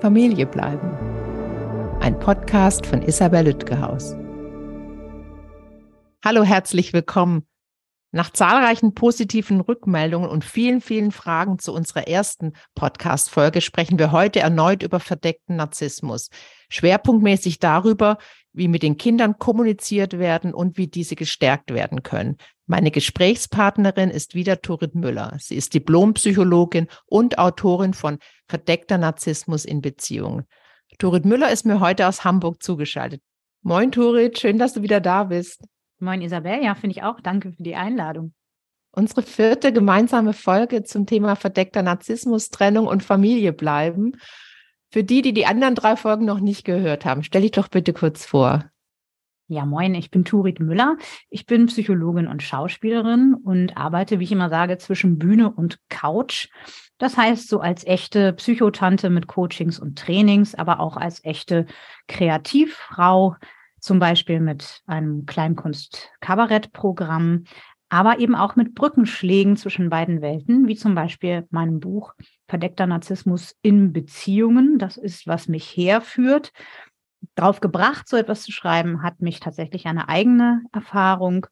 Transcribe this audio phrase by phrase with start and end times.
[0.00, 0.90] Familie bleiben.
[2.00, 4.14] Ein Podcast von Isabel Lütgehaus.
[6.22, 7.46] Hallo, herzlich willkommen.
[8.12, 14.40] Nach zahlreichen positiven Rückmeldungen und vielen, vielen Fragen zu unserer ersten Podcast-Folge sprechen wir heute
[14.40, 16.28] erneut über verdeckten Narzissmus.
[16.68, 18.18] Schwerpunktmäßig darüber,
[18.56, 22.38] wie mit den Kindern kommuniziert werden und wie diese gestärkt werden können.
[22.66, 25.36] Meine Gesprächspartnerin ist wieder Turit Müller.
[25.38, 30.46] Sie ist Diplompsychologin und Autorin von Verdeckter Narzissmus in Beziehungen.
[30.98, 33.20] Turit Müller ist mir heute aus Hamburg zugeschaltet.
[33.62, 35.62] Moin Turit, schön, dass du wieder da bist.
[35.98, 37.20] Moin Isabel, ja, finde ich auch.
[37.20, 38.32] Danke für die Einladung.
[38.92, 44.12] Unsere vierte gemeinsame Folge zum Thema verdeckter Narzissmus, Trennung und Familie bleiben.
[44.90, 47.92] Für die, die die anderen drei Folgen noch nicht gehört haben, stell dich doch bitte
[47.92, 48.64] kurz vor.
[49.48, 50.96] Ja, moin, ich bin Turit Müller.
[51.30, 56.48] Ich bin Psychologin und Schauspielerin und arbeite, wie ich immer sage, zwischen Bühne und Couch.
[56.98, 61.66] Das heißt, so als echte Psychotante mit Coachings und Trainings, aber auch als echte
[62.08, 63.36] Kreativfrau,
[63.78, 67.44] zum Beispiel mit einem Kleinkunst-Kabarett-Programm,
[67.88, 72.14] aber eben auch mit Brückenschlägen zwischen beiden Welten, wie zum Beispiel meinem Buch
[72.48, 74.78] Verdeckter Narzissmus in Beziehungen.
[74.78, 76.52] Das ist, was mich herführt.
[77.34, 81.46] Drauf gebracht, so etwas zu schreiben, hat mich tatsächlich eine eigene Erfahrung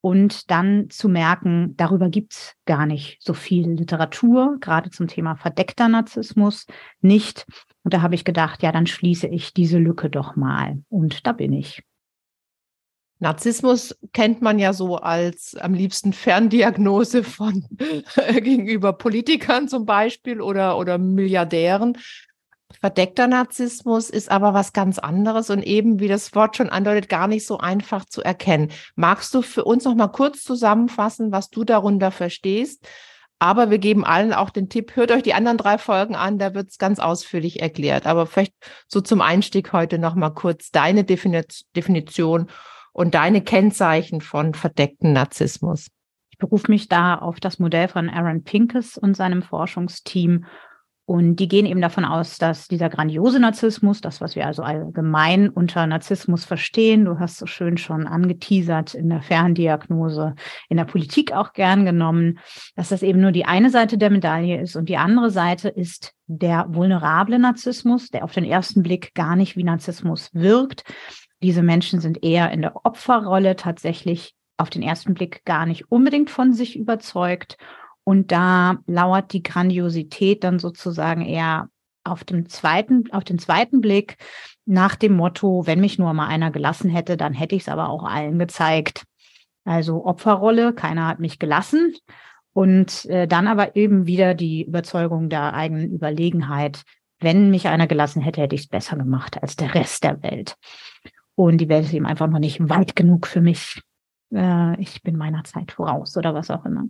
[0.00, 5.34] und dann zu merken, darüber gibt es gar nicht so viel Literatur, gerade zum Thema
[5.34, 6.66] verdeckter Narzissmus
[7.00, 7.46] nicht.
[7.82, 10.82] Und da habe ich gedacht, ja, dann schließe ich diese Lücke doch mal.
[10.88, 11.82] Und da bin ich.
[13.20, 17.66] Narzissmus kennt man ja so als am liebsten Ferndiagnose von
[18.40, 21.98] gegenüber Politikern zum Beispiel oder, oder Milliardären.
[22.80, 27.26] Verdeckter Narzissmus ist aber was ganz anderes und eben, wie das Wort schon andeutet, gar
[27.26, 28.70] nicht so einfach zu erkennen.
[28.94, 32.86] Magst du für uns noch mal kurz zusammenfassen, was du darunter verstehst?
[33.40, 36.54] Aber wir geben allen auch den Tipp, hört euch die anderen drei Folgen an, da
[36.54, 38.06] wird es ganz ausführlich erklärt.
[38.06, 38.54] Aber vielleicht
[38.86, 42.48] so zum Einstieg heute noch mal kurz deine Definition
[42.98, 45.86] und deine Kennzeichen von verdeckten Narzissmus.
[46.30, 50.46] Ich berufe mich da auf das Modell von Aaron Pinkes und seinem Forschungsteam
[51.04, 55.48] und die gehen eben davon aus, dass dieser grandiose Narzissmus, das, was wir also allgemein
[55.48, 60.34] unter Narzissmus verstehen, du hast so schön schon angeteasert in der Ferndiagnose,
[60.68, 62.40] in der Politik auch gern genommen,
[62.74, 66.14] dass das eben nur die eine Seite der Medaille ist und die andere Seite ist
[66.26, 70.82] der vulnerable Narzissmus, der auf den ersten Blick gar nicht wie Narzissmus wirkt.
[71.42, 76.30] Diese Menschen sind eher in der Opferrolle tatsächlich auf den ersten Blick gar nicht unbedingt
[76.30, 77.56] von sich überzeugt
[78.08, 81.68] und da lauert die Grandiosität dann sozusagen eher
[82.04, 84.16] auf dem zweiten, auf den zweiten Blick
[84.64, 87.90] nach dem Motto, wenn mich nur mal einer gelassen hätte, dann hätte ich es aber
[87.90, 89.04] auch allen gezeigt.
[89.66, 91.94] Also Opferrolle, keiner hat mich gelassen.
[92.54, 96.84] Und äh, dann aber eben wieder die Überzeugung der eigenen Überlegenheit.
[97.20, 100.56] Wenn mich einer gelassen hätte, hätte ich es besser gemacht als der Rest der Welt.
[101.38, 103.80] Und die Welt ist eben einfach noch nicht weit genug für mich.
[104.34, 106.86] Äh, ich bin meiner Zeit voraus oder was auch immer.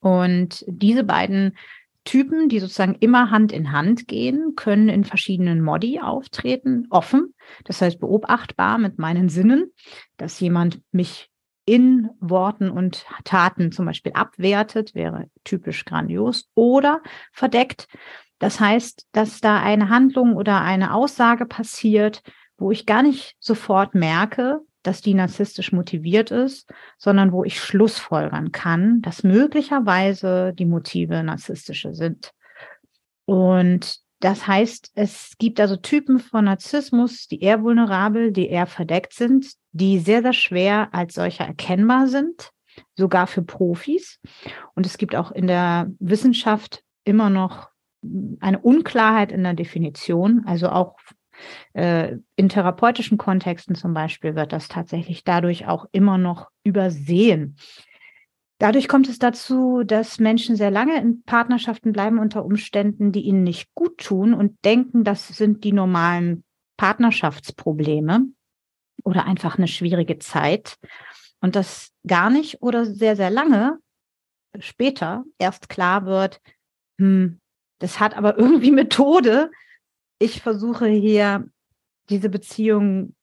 [0.00, 1.56] Und diese beiden
[2.02, 7.80] Typen, die sozusagen immer Hand in Hand gehen, können in verschiedenen Modi auftreten, offen, das
[7.80, 9.70] heißt beobachtbar mit meinen Sinnen,
[10.16, 11.30] dass jemand mich
[11.64, 17.00] in Worten und Taten zum Beispiel abwertet, wäre typisch grandios, oder
[17.30, 17.86] verdeckt.
[18.40, 22.24] Das heißt, dass da eine Handlung oder eine Aussage passiert,
[22.62, 28.52] wo ich gar nicht sofort merke, dass die narzisstisch motiviert ist, sondern wo ich schlussfolgern
[28.52, 32.32] kann, dass möglicherweise die Motive narzisstische sind.
[33.24, 39.14] Und das heißt, es gibt also Typen von Narzissmus, die eher vulnerabel, die eher verdeckt
[39.14, 42.50] sind, die sehr, sehr schwer als solcher erkennbar sind,
[42.94, 44.20] sogar für Profis.
[44.74, 47.70] Und es gibt auch in der Wissenschaft immer noch
[48.40, 50.96] eine Unklarheit in der Definition, also auch
[51.74, 57.56] äh, in therapeutischen Kontexten zum Beispiel wird das tatsächlich dadurch auch immer noch übersehen.
[58.58, 63.42] Dadurch kommt es dazu, dass Menschen sehr lange in Partnerschaften bleiben unter Umständen, die ihnen
[63.42, 66.44] nicht gut tun und denken, das sind die normalen
[66.76, 68.26] Partnerschaftsprobleme
[69.02, 70.76] oder einfach eine schwierige Zeit.
[71.40, 73.78] Und das gar nicht oder sehr, sehr lange
[74.60, 76.40] später erst klar wird,
[77.00, 77.40] hm,
[77.80, 79.50] das hat aber irgendwie Methode,
[80.22, 81.48] ich versuche hier
[82.08, 83.14] diese Beziehung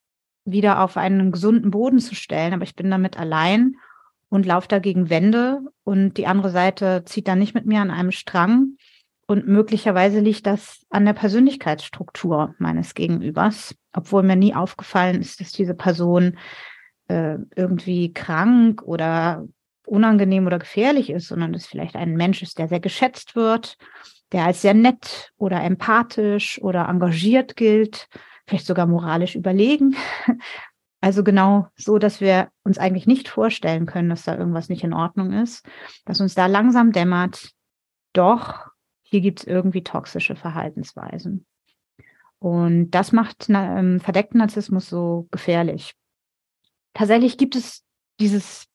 [0.46, 3.76] wieder auf einen gesunden Boden zu stellen, aber ich bin damit allein
[4.30, 8.12] und laufe dagegen Wände und die andere Seite zieht dann nicht mit mir an einem
[8.12, 8.78] Strang.
[9.28, 15.52] Und möglicherweise liegt das an der Persönlichkeitsstruktur meines Gegenübers, obwohl mir nie aufgefallen ist, dass
[15.52, 16.38] diese Person
[17.10, 19.48] äh, irgendwie krank oder
[19.86, 23.78] unangenehm oder gefährlich ist, sondern dass vielleicht ein Mensch ist, der sehr geschätzt wird
[24.32, 28.08] der als sehr nett oder empathisch oder engagiert gilt,
[28.48, 29.96] vielleicht sogar moralisch überlegen.
[31.02, 34.94] Also genau so, dass wir uns eigentlich nicht vorstellen können, dass da irgendwas nicht in
[34.94, 35.66] Ordnung ist,
[36.04, 37.52] dass uns da langsam dämmert,
[38.12, 38.68] doch,
[39.04, 41.46] hier gibt es irgendwie toxische Verhaltensweisen.
[42.40, 45.96] Und das macht ähm, verdeckten Narzissmus so gefährlich.
[46.94, 47.86] Tatsächlich gibt es
[48.20, 48.68] dieses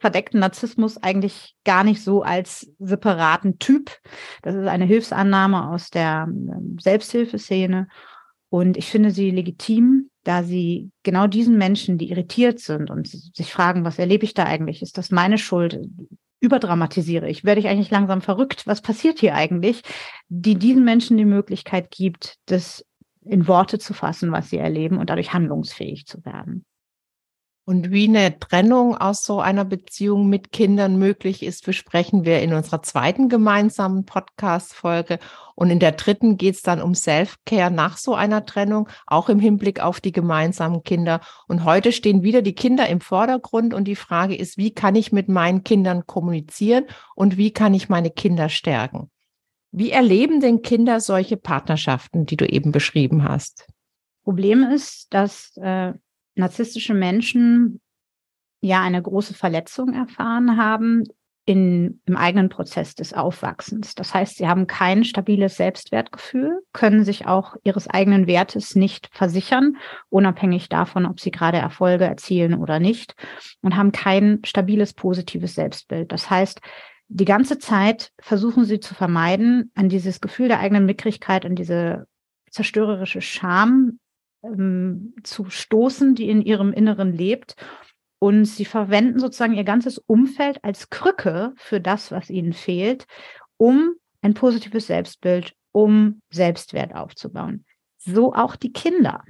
[0.00, 3.90] verdeckten Narzissmus eigentlich gar nicht so als separaten Typ.
[4.42, 7.86] Das ist eine Hilfsannahme aus der ähm, Selbsthilfeszene.
[8.48, 13.52] Und ich finde sie legitim, da sie genau diesen Menschen, die irritiert sind und sich
[13.52, 14.82] fragen, was erlebe ich da eigentlich?
[14.82, 15.78] Ist das meine Schuld?
[16.40, 17.44] Überdramatisiere ich?
[17.44, 18.66] Werde ich eigentlich langsam verrückt?
[18.66, 19.82] Was passiert hier eigentlich?
[20.28, 22.84] Die diesen Menschen die Möglichkeit gibt, das
[23.22, 26.64] in Worte zu fassen, was sie erleben und dadurch handlungsfähig zu werden.
[27.70, 32.52] Und wie eine Trennung aus so einer Beziehung mit Kindern möglich ist, besprechen wir in
[32.52, 35.20] unserer zweiten gemeinsamen Podcast-Folge.
[35.54, 39.38] Und in der dritten geht es dann um Self-Care nach so einer Trennung, auch im
[39.38, 41.20] Hinblick auf die gemeinsamen Kinder.
[41.46, 45.12] Und heute stehen wieder die Kinder im Vordergrund und die Frage ist, wie kann ich
[45.12, 49.12] mit meinen Kindern kommunizieren und wie kann ich meine Kinder stärken?
[49.70, 53.68] Wie erleben denn Kinder solche Partnerschaften, die du eben beschrieben hast?
[54.24, 55.92] Problem ist, dass äh,
[56.40, 57.80] narzisstische Menschen
[58.60, 61.04] ja eine große Verletzung erfahren haben
[61.46, 63.94] in, im eigenen Prozess des Aufwachsens.
[63.94, 69.76] Das heißt, sie haben kein stabiles Selbstwertgefühl, können sich auch ihres eigenen Wertes nicht versichern,
[70.10, 73.14] unabhängig davon, ob sie gerade Erfolge erzielen oder nicht,
[73.62, 76.12] und haben kein stabiles positives Selbstbild.
[76.12, 76.60] Das heißt,
[77.08, 82.06] die ganze Zeit versuchen sie zu vermeiden, an dieses Gefühl der eigenen Mickrigkeit, an diese
[82.50, 83.98] zerstörerische Scham
[84.42, 87.56] ähm, zu stoßen, die in ihrem Inneren lebt.
[88.18, 93.06] Und sie verwenden sozusagen ihr ganzes Umfeld als Krücke für das, was ihnen fehlt,
[93.56, 97.64] um ein positives Selbstbild, um Selbstwert aufzubauen.
[97.96, 99.24] So auch die Kinder.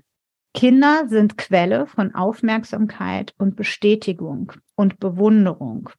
[0.55, 5.91] Kinder sind Quelle von Aufmerksamkeit und Bestätigung und Bewunderung.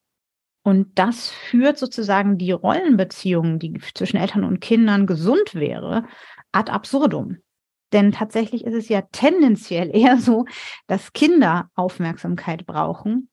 [0.64, 6.06] Und das führt sozusagen die Rollenbeziehungen, die zwischen Eltern und Kindern gesund wäre,
[6.52, 7.38] ad absurdum.
[7.92, 10.46] Denn tatsächlich ist es ja tendenziell eher so,
[10.88, 13.30] dass Kinder Aufmerksamkeit brauchen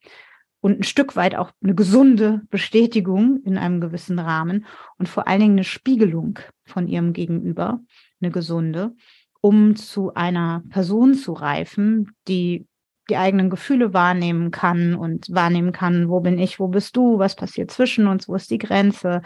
[0.61, 4.67] und ein Stück weit auch eine gesunde Bestätigung in einem gewissen Rahmen
[4.99, 7.81] und vor allen Dingen eine Spiegelung von ihrem Gegenüber,
[8.21, 8.95] eine gesunde,
[9.41, 12.67] um zu einer Person zu reifen, die
[13.09, 17.37] die eigenen Gefühle wahrnehmen kann und wahrnehmen kann, wo bin ich, wo bist du, was
[17.37, 19.23] passiert zwischen uns, wo ist die Grenze.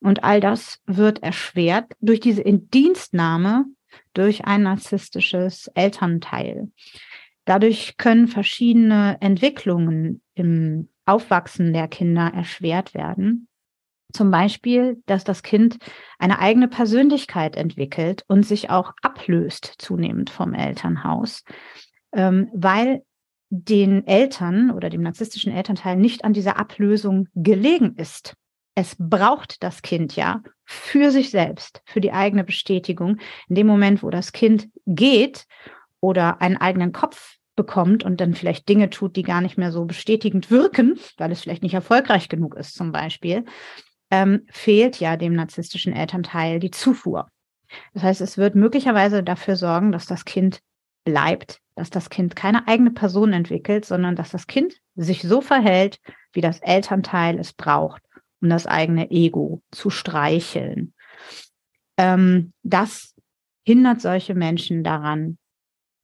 [0.00, 3.64] Und all das wird erschwert durch diese Indienstnahme
[4.14, 6.70] durch ein narzisstisches Elternteil.
[7.44, 13.48] Dadurch können verschiedene Entwicklungen im Aufwachsen der Kinder erschwert werden.
[14.12, 15.78] Zum Beispiel, dass das Kind
[16.18, 21.44] eine eigene Persönlichkeit entwickelt und sich auch ablöst zunehmend vom Elternhaus,
[22.12, 23.02] ähm, weil
[23.48, 28.34] den Eltern oder dem narzisstischen Elternteil nicht an dieser Ablösung gelegen ist
[28.74, 30.42] es braucht das Kind ja
[30.72, 33.18] für sich selbst, für die eigene Bestätigung.
[33.48, 35.46] In dem Moment, wo das Kind geht
[36.00, 39.84] oder einen eigenen Kopf bekommt und dann vielleicht Dinge tut, die gar nicht mehr so
[39.84, 43.44] bestätigend wirken, weil es vielleicht nicht erfolgreich genug ist zum Beispiel,
[44.10, 47.28] ähm, fehlt ja dem narzisstischen Elternteil die Zufuhr.
[47.94, 50.60] Das heißt, es wird möglicherweise dafür sorgen, dass das Kind
[51.04, 55.98] bleibt, dass das Kind keine eigene Person entwickelt, sondern dass das Kind sich so verhält,
[56.32, 58.02] wie das Elternteil es braucht
[58.42, 60.92] um das eigene Ego zu streicheln.
[61.96, 63.14] Ähm, das
[63.64, 65.38] hindert solche Menschen daran,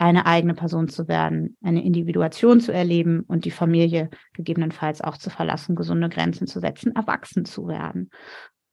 [0.00, 5.28] eine eigene Person zu werden, eine Individuation zu erleben und die Familie gegebenenfalls auch zu
[5.28, 8.10] verlassen, gesunde Grenzen zu setzen, erwachsen zu werden.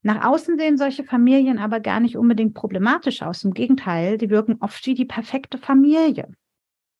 [0.03, 3.43] Nach außen sehen solche Familien aber gar nicht unbedingt problematisch aus.
[3.43, 6.27] Im Gegenteil, die wirken oft wie die perfekte Familie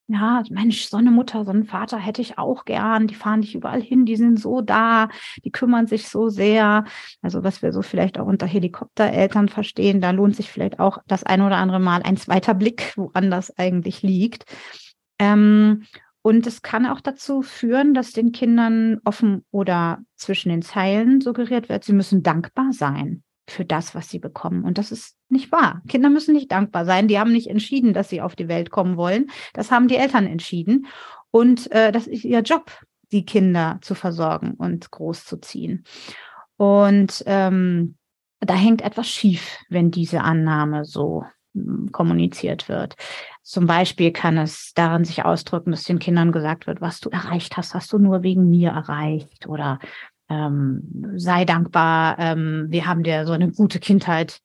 [0.07, 3.07] ja, Mensch, so eine Mutter, so einen Vater hätte ich auch gern.
[3.07, 5.09] Die fahren dich überall hin, die sind so da,
[5.43, 6.83] die kümmern sich so sehr.
[7.21, 11.23] Also was wir so vielleicht auch unter Helikoptereltern verstehen, da lohnt sich vielleicht auch das
[11.23, 14.45] ein oder andere Mal ein zweiter Blick, woran das eigentlich liegt.
[15.17, 15.85] Ähm,
[16.21, 21.69] und es kann auch dazu führen, dass den Kindern offen oder zwischen den Zeilen suggeriert
[21.69, 24.63] wird, sie müssen dankbar sein für das, was sie bekommen.
[24.63, 25.81] Und das ist nicht wahr.
[25.87, 27.07] Kinder müssen nicht dankbar sein.
[27.07, 29.27] Die haben nicht entschieden, dass sie auf die Welt kommen wollen.
[29.53, 30.87] Das haben die Eltern entschieden.
[31.31, 32.71] Und äh, das ist ihr Job,
[33.11, 35.83] die Kinder zu versorgen und großzuziehen.
[36.57, 37.97] Und ähm,
[38.39, 41.23] da hängt etwas schief, wenn diese Annahme so
[41.53, 42.95] hm, kommuniziert wird.
[43.41, 47.57] Zum Beispiel kann es darin sich ausdrücken, dass den Kindern gesagt wird, was du erreicht
[47.57, 49.79] hast, hast du nur wegen mir erreicht oder
[50.29, 54.41] ähm, sei dankbar, ähm, wir haben dir so eine gute Kindheit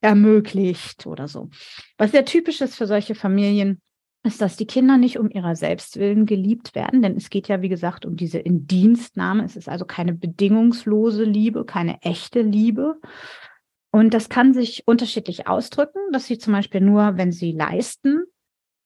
[0.00, 1.48] ermöglicht oder so.
[1.96, 3.80] Was sehr typisch ist für solche Familien,
[4.24, 7.60] ist, dass die Kinder nicht um ihrer selbst willen geliebt werden, denn es geht ja,
[7.60, 9.44] wie gesagt, um diese Indienstnahme.
[9.44, 13.00] Es ist also keine bedingungslose Liebe, keine echte Liebe.
[13.90, 18.24] Und das kann sich unterschiedlich ausdrücken, dass sie zum Beispiel nur, wenn sie leisten,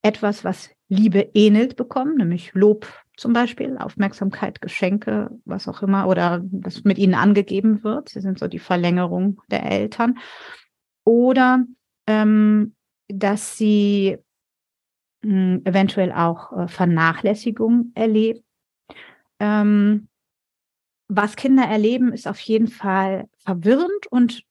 [0.02, 2.86] etwas, was Liebe ähnelt, bekommen, nämlich Lob
[3.16, 8.10] zum Beispiel, Aufmerksamkeit, Geschenke, was auch immer, oder das mit ihnen angegeben wird.
[8.10, 10.18] Sie sind so die Verlängerung der Eltern.
[11.04, 11.64] Oder
[12.06, 12.74] ähm,
[13.08, 14.18] dass sie
[15.22, 18.44] mh, eventuell auch äh, Vernachlässigung erleben.
[19.40, 20.08] Ähm,
[21.08, 24.42] was Kinder erleben, ist auf jeden Fall verwirrend und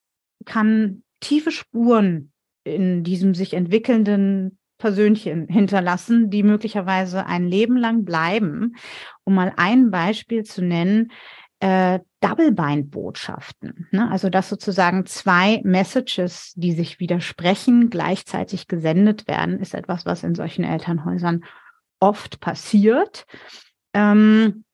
[0.46, 2.32] kann tiefe Spuren
[2.64, 8.76] in diesem sich entwickelnden Persönchen hinterlassen, die möglicherweise ein Leben lang bleiben.
[9.24, 11.12] Um mal ein Beispiel zu nennen,
[11.60, 13.88] äh, Double-Bind-Botschaften.
[13.92, 14.10] Ne?
[14.12, 20.36] Also dass sozusagen zwei Messages, die sich widersprechen, gleichzeitig gesendet werden, ist etwas, was in
[20.36, 21.44] solchen Elternhäusern
[22.00, 23.26] oft passiert.
[23.94, 24.66] Ähm,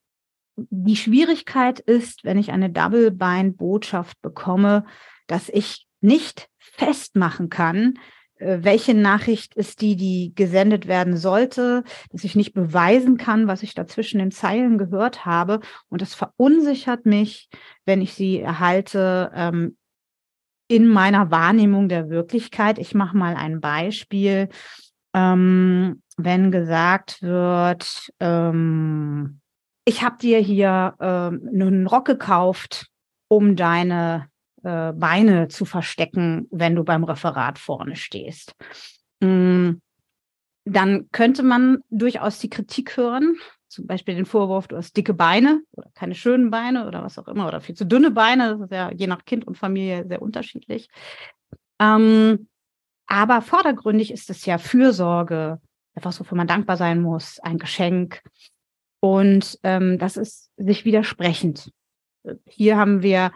[0.55, 4.85] die Schwierigkeit ist, wenn ich eine Double-Bind-Botschaft bekomme,
[5.27, 7.93] dass ich nicht festmachen kann,
[8.41, 13.73] welche Nachricht ist die, die gesendet werden sollte, dass ich nicht beweisen kann, was ich
[13.73, 15.59] da zwischen den Zeilen gehört habe.
[15.89, 17.49] Und das verunsichert mich,
[17.85, 19.77] wenn ich sie erhalte ähm,
[20.67, 22.79] in meiner Wahrnehmung der Wirklichkeit.
[22.79, 24.49] Ich mache mal ein Beispiel.
[25.13, 29.41] Ähm, wenn gesagt wird, ähm,
[29.85, 32.87] ich habe dir hier ähm, einen Rock gekauft,
[33.27, 34.30] um deine
[34.63, 38.55] äh, Beine zu verstecken, wenn du beim Referat vorne stehst.
[39.19, 39.73] Mm,
[40.65, 43.35] dann könnte man durchaus die Kritik hören,
[43.67, 47.27] zum Beispiel den Vorwurf, du hast dicke Beine oder keine schönen Beine oder was auch
[47.27, 48.49] immer oder viel zu dünne Beine.
[48.49, 50.89] Das ist ja je nach Kind und Familie sehr unterschiedlich.
[51.79, 52.49] Ähm,
[53.07, 55.59] aber vordergründig ist es ja Fürsorge,
[55.95, 58.21] etwas, wofür man dankbar sein muss, ein Geschenk.
[58.99, 61.71] Und ähm, das ist sich widersprechend.
[62.45, 63.31] Hier haben wir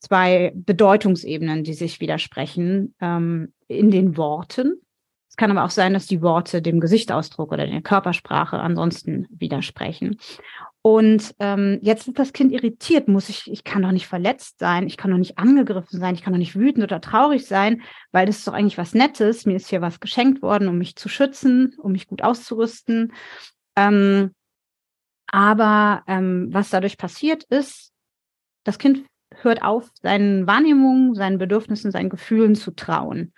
[0.00, 4.80] zwei Bedeutungsebenen, die sich widersprechen ähm, in den Worten.
[5.28, 10.18] Es kann aber auch sein, dass die Worte dem Gesichtsausdruck oder der Körpersprache ansonsten widersprechen.
[10.82, 14.86] Und ähm, jetzt ist das Kind irritiert, muss ich, ich kann doch nicht verletzt sein,
[14.86, 17.82] ich kann doch nicht angegriffen sein, ich kann doch nicht wütend oder traurig sein,
[18.12, 19.44] weil das ist doch eigentlich was Nettes.
[19.44, 23.12] Mir ist hier was geschenkt worden, um mich zu schützen, um mich gut auszurüsten.
[23.76, 24.32] Ähm,
[25.26, 27.92] aber ähm, was dadurch passiert ist,
[28.64, 29.04] das Kind
[29.42, 33.32] hört auf, seinen Wahrnehmungen, seinen Bedürfnissen, seinen Gefühlen zu trauen.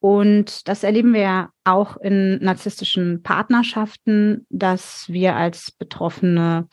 [0.00, 6.68] Und das erleben wir ja auch in narzisstischen Partnerschaften, dass wir als Betroffene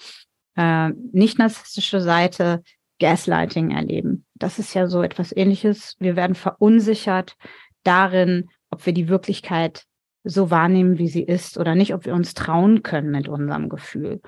[0.55, 2.61] äh, nicht narzisstische Seite
[2.99, 4.25] Gaslighting erleben.
[4.35, 5.95] Das ist ja so etwas ähnliches.
[5.99, 7.35] Wir werden verunsichert
[7.83, 9.83] darin, ob wir die Wirklichkeit
[10.23, 14.21] so wahrnehmen, wie sie ist oder nicht, ob wir uns trauen können mit unserem Gefühl.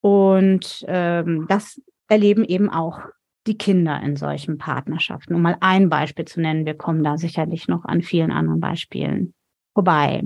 [0.00, 1.80] Und ähm, das
[2.12, 3.00] erleben eben auch
[3.46, 5.34] die Kinder in solchen Partnerschaften.
[5.34, 9.34] Um mal ein Beispiel zu nennen, wir kommen da sicherlich noch an vielen anderen Beispielen
[9.74, 10.22] vorbei.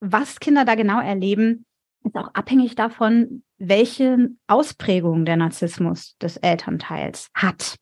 [0.00, 1.66] Was Kinder da genau erleben,
[2.04, 7.76] ist auch abhängig davon, welche Ausprägung der Narzissmus des Elternteils hat.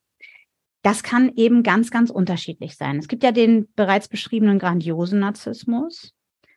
[0.83, 2.99] Das kann eben ganz, ganz unterschiedlich sein.
[2.99, 6.13] Es gibt ja den bereits beschriebenen grandiosen Narzissmus.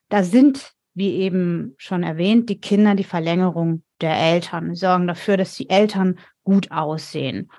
[0.07, 5.36] Da sind, wie eben schon erwähnt, die Kinder die Verlängerung der Eltern, Sie sorgen dafür,
[5.36, 6.17] dass die Eltern
[6.50, 7.51] gut aussehen.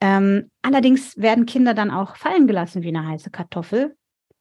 [0.00, 3.96] Ähm, allerdings werden Kinder dann auch fallen gelassen wie eine heiße Kartoffel,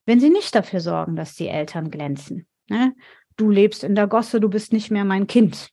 [0.05, 2.45] wenn sie nicht dafür sorgen, dass die Eltern glänzen.
[2.69, 2.93] Ne?
[3.37, 5.69] Du lebst in der Gosse, du bist nicht mehr mein Kind.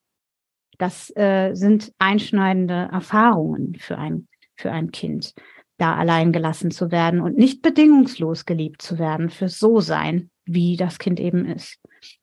[0.79, 5.35] Das äh, sind einschneidende Erfahrungen für ein, für ein Kind,
[5.77, 10.77] da allein gelassen zu werden und nicht bedingungslos geliebt zu werden für so sein, wie
[10.77, 11.81] das Kind eben ist,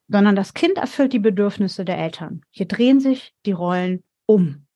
[0.08, 2.42] sondern das Kind erfüllt die Bedürfnisse der Eltern.
[2.52, 4.67] Hier drehen sich die Rollen um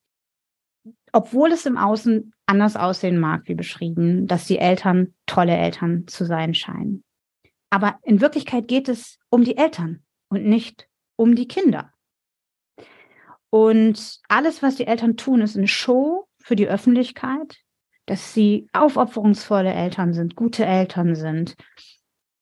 [1.11, 6.25] obwohl es im Außen anders aussehen mag, wie beschrieben, dass die Eltern tolle Eltern zu
[6.25, 7.03] sein scheinen.
[7.69, 11.91] Aber in Wirklichkeit geht es um die Eltern und nicht um die Kinder.
[13.49, 17.57] Und alles, was die Eltern tun, ist eine Show für die Öffentlichkeit,
[18.05, 21.55] dass sie aufopferungsvolle Eltern sind, gute Eltern sind.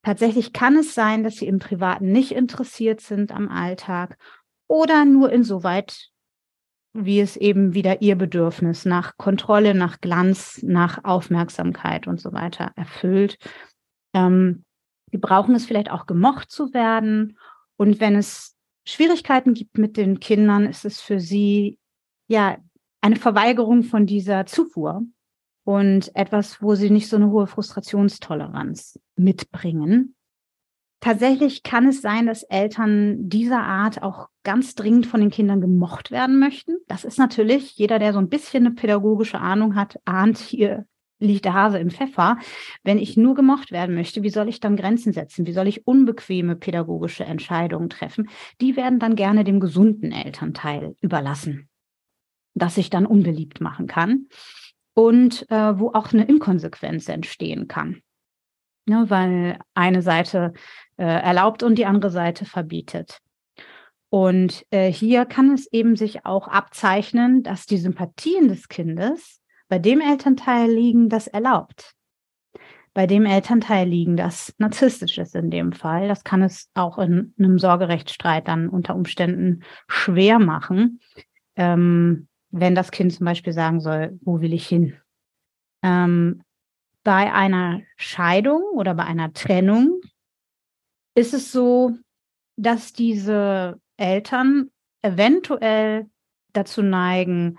[0.03, 4.17] Tatsächlich kann es sein, dass sie im Privaten nicht interessiert sind am Alltag
[4.67, 6.09] oder nur insoweit
[6.93, 12.71] wie es eben wieder ihr Bedürfnis nach Kontrolle, nach Glanz, nach Aufmerksamkeit und so weiter
[12.75, 13.37] erfüllt.
[14.13, 14.65] Ähm,
[15.13, 17.37] die brauchen es vielleicht auch gemocht zu werden.
[17.77, 18.55] Und wenn es
[18.85, 21.77] Schwierigkeiten gibt mit den Kindern, ist es für sie
[22.27, 22.57] ja
[23.01, 25.03] eine Verweigerung von dieser Zufuhr.
[25.63, 30.15] und etwas, wo sie nicht so eine hohe Frustrationstoleranz mitbringen.
[30.99, 36.09] Tatsächlich kann es sein, dass Eltern dieser Art auch ganz dringend von den Kindern gemocht
[36.09, 36.77] werden möchten.
[36.87, 40.87] Das ist natürlich, jeder, der so ein bisschen eine pädagogische Ahnung hat, ahnt, hier
[41.19, 42.39] liegt der Hase im Pfeffer.
[42.83, 45.45] Wenn ich nur gemocht werden möchte, wie soll ich dann Grenzen setzen?
[45.45, 48.27] Wie soll ich unbequeme pädagogische Entscheidungen treffen?
[48.59, 51.69] Die werden dann gerne dem gesunden Elternteil überlassen,
[52.55, 54.29] das sich dann unbeliebt machen kann
[54.95, 58.01] und äh, wo auch eine Inkonsequenz entstehen kann.
[58.87, 60.53] Ne, weil eine Seite
[60.97, 63.19] äh, erlaubt und die andere Seite verbietet.
[64.09, 69.77] Und äh, hier kann es eben sich auch abzeichnen, dass die Sympathien des Kindes bei
[69.77, 71.93] dem Elternteil liegen, das erlaubt.
[72.95, 76.07] Bei dem Elternteil liegen, das narzisstisch ist in dem Fall.
[76.07, 80.99] Das kann es auch in einem Sorgerechtsstreit dann unter Umständen schwer machen,
[81.55, 84.97] ähm, wenn das Kind zum Beispiel sagen soll, wo will ich hin?
[85.83, 86.41] Ähm,
[87.03, 90.01] bei einer Scheidung oder bei einer Trennung
[91.15, 91.95] ist es so,
[92.57, 94.69] dass diese Eltern
[95.01, 96.07] eventuell
[96.53, 97.57] dazu neigen,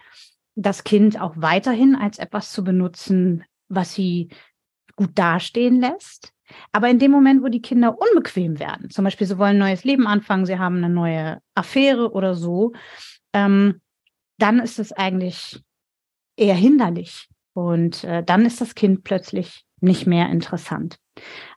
[0.55, 4.29] das Kind auch weiterhin als etwas zu benutzen, was sie
[4.97, 6.33] gut dastehen lässt.
[6.73, 9.85] Aber in dem Moment, wo die Kinder unbequem werden, zum Beispiel sie wollen ein neues
[9.85, 12.73] Leben anfangen, sie haben eine neue Affäre oder so,
[13.33, 13.81] ähm,
[14.39, 15.63] dann ist es eigentlich
[16.37, 17.29] eher hinderlich.
[17.53, 20.97] Und äh, dann ist das Kind plötzlich nicht mehr interessant.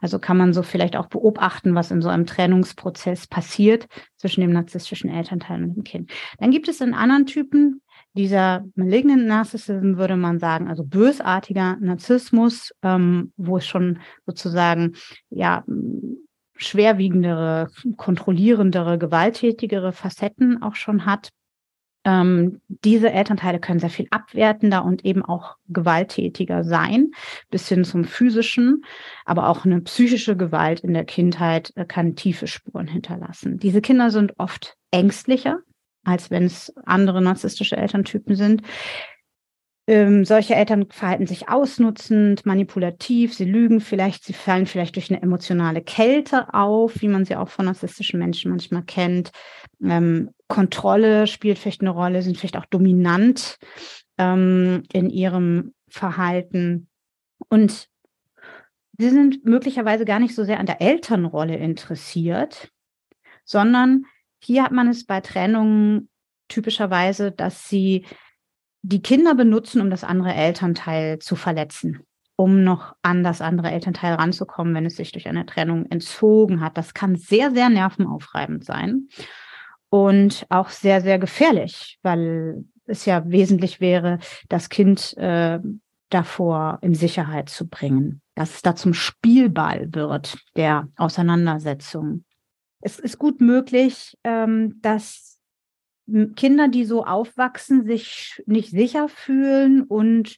[0.02, 3.88] Also kann man so vielleicht auch beobachten, was in so einem Trennungsprozess passiert
[4.18, 6.12] zwischen dem narzisstischen Elternteil und dem Kind.
[6.40, 7.82] Dann gibt es in anderen Typen
[8.14, 14.94] dieser malignant Narcissism, würde man sagen, also bösartiger Narzissmus, ähm, wo es schon sozusagen
[15.30, 15.64] ja
[16.56, 21.30] schwerwiegendere, kontrollierendere, gewalttätigere Facetten auch schon hat.
[22.06, 27.12] Ähm, diese Elternteile können sehr viel abwertender und eben auch gewalttätiger sein,
[27.50, 28.84] bis hin zum physischen,
[29.26, 33.58] aber auch eine psychische Gewalt in der Kindheit äh, kann tiefe Spuren hinterlassen.
[33.58, 35.60] Diese Kinder sind oft ängstlicher,
[36.04, 38.64] als wenn es andere narzisstische Elterntypen sind.
[39.86, 45.22] Ähm, solche Eltern verhalten sich ausnutzend, manipulativ, sie lügen vielleicht, sie fallen vielleicht durch eine
[45.22, 49.32] emotionale Kälte auf, wie man sie auch von narzisstischen Menschen manchmal kennt.
[49.84, 53.58] Ähm, Kontrolle spielt vielleicht eine Rolle, sind vielleicht auch dominant
[54.18, 56.88] ähm, in ihrem Verhalten.
[57.50, 57.90] Und
[58.98, 62.72] sie sind möglicherweise gar nicht so sehr an der Elternrolle interessiert,
[63.44, 64.06] sondern
[64.42, 66.08] hier hat man es bei Trennungen
[66.48, 68.06] typischerweise, dass sie
[68.84, 72.02] die Kinder benutzen, um das andere Elternteil zu verletzen,
[72.36, 76.78] um noch an das andere Elternteil ranzukommen, wenn es sich durch eine Trennung entzogen hat.
[76.78, 79.08] Das kann sehr, sehr nervenaufreibend sein
[79.90, 84.20] und auch sehr, sehr gefährlich, weil es ja wesentlich wäre,
[84.50, 85.60] das Kind äh,
[86.10, 92.26] davor in Sicherheit zu bringen, dass es da zum Spielball wird der Auseinandersetzung.
[92.82, 95.33] Es ist gut möglich, ähm, dass
[96.36, 100.38] Kinder, die so aufwachsen, sich nicht sicher fühlen und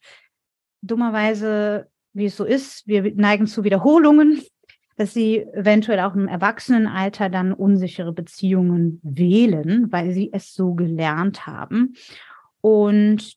[0.82, 4.42] dummerweise, wie es so ist, wir neigen zu Wiederholungen,
[4.98, 11.46] dass sie eventuell auch im Erwachsenenalter dann unsichere Beziehungen wählen, weil sie es so gelernt
[11.46, 11.96] haben.
[12.62, 13.36] Und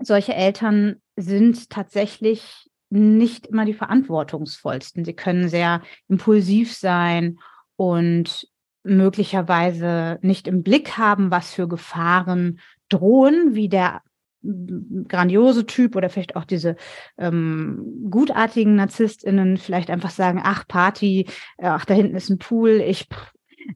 [0.00, 5.04] solche Eltern sind tatsächlich nicht immer die verantwortungsvollsten.
[5.04, 7.38] Sie können sehr impulsiv sein
[7.76, 8.48] und
[8.84, 14.02] möglicherweise nicht im Blick haben, was für Gefahren drohen, wie der
[14.42, 16.76] grandiose Typ oder vielleicht auch diese
[17.16, 23.08] ähm, gutartigen NarzisstInnen vielleicht einfach sagen, ach, Party, ach, da hinten ist ein Pool, ich,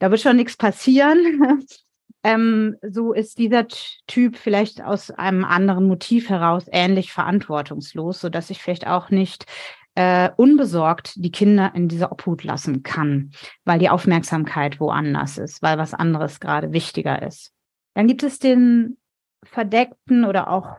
[0.00, 1.62] da wird schon nichts passieren.
[2.24, 3.68] ähm, so ist dieser
[4.08, 9.46] Typ vielleicht aus einem anderen Motiv heraus ähnlich verantwortungslos, so dass ich vielleicht auch nicht
[9.96, 13.32] äh, unbesorgt die Kinder in dieser Obhut lassen kann,
[13.64, 17.52] weil die Aufmerksamkeit woanders ist, weil was anderes gerade wichtiger ist.
[17.94, 18.98] Dann gibt es den
[19.42, 20.76] verdeckten oder auch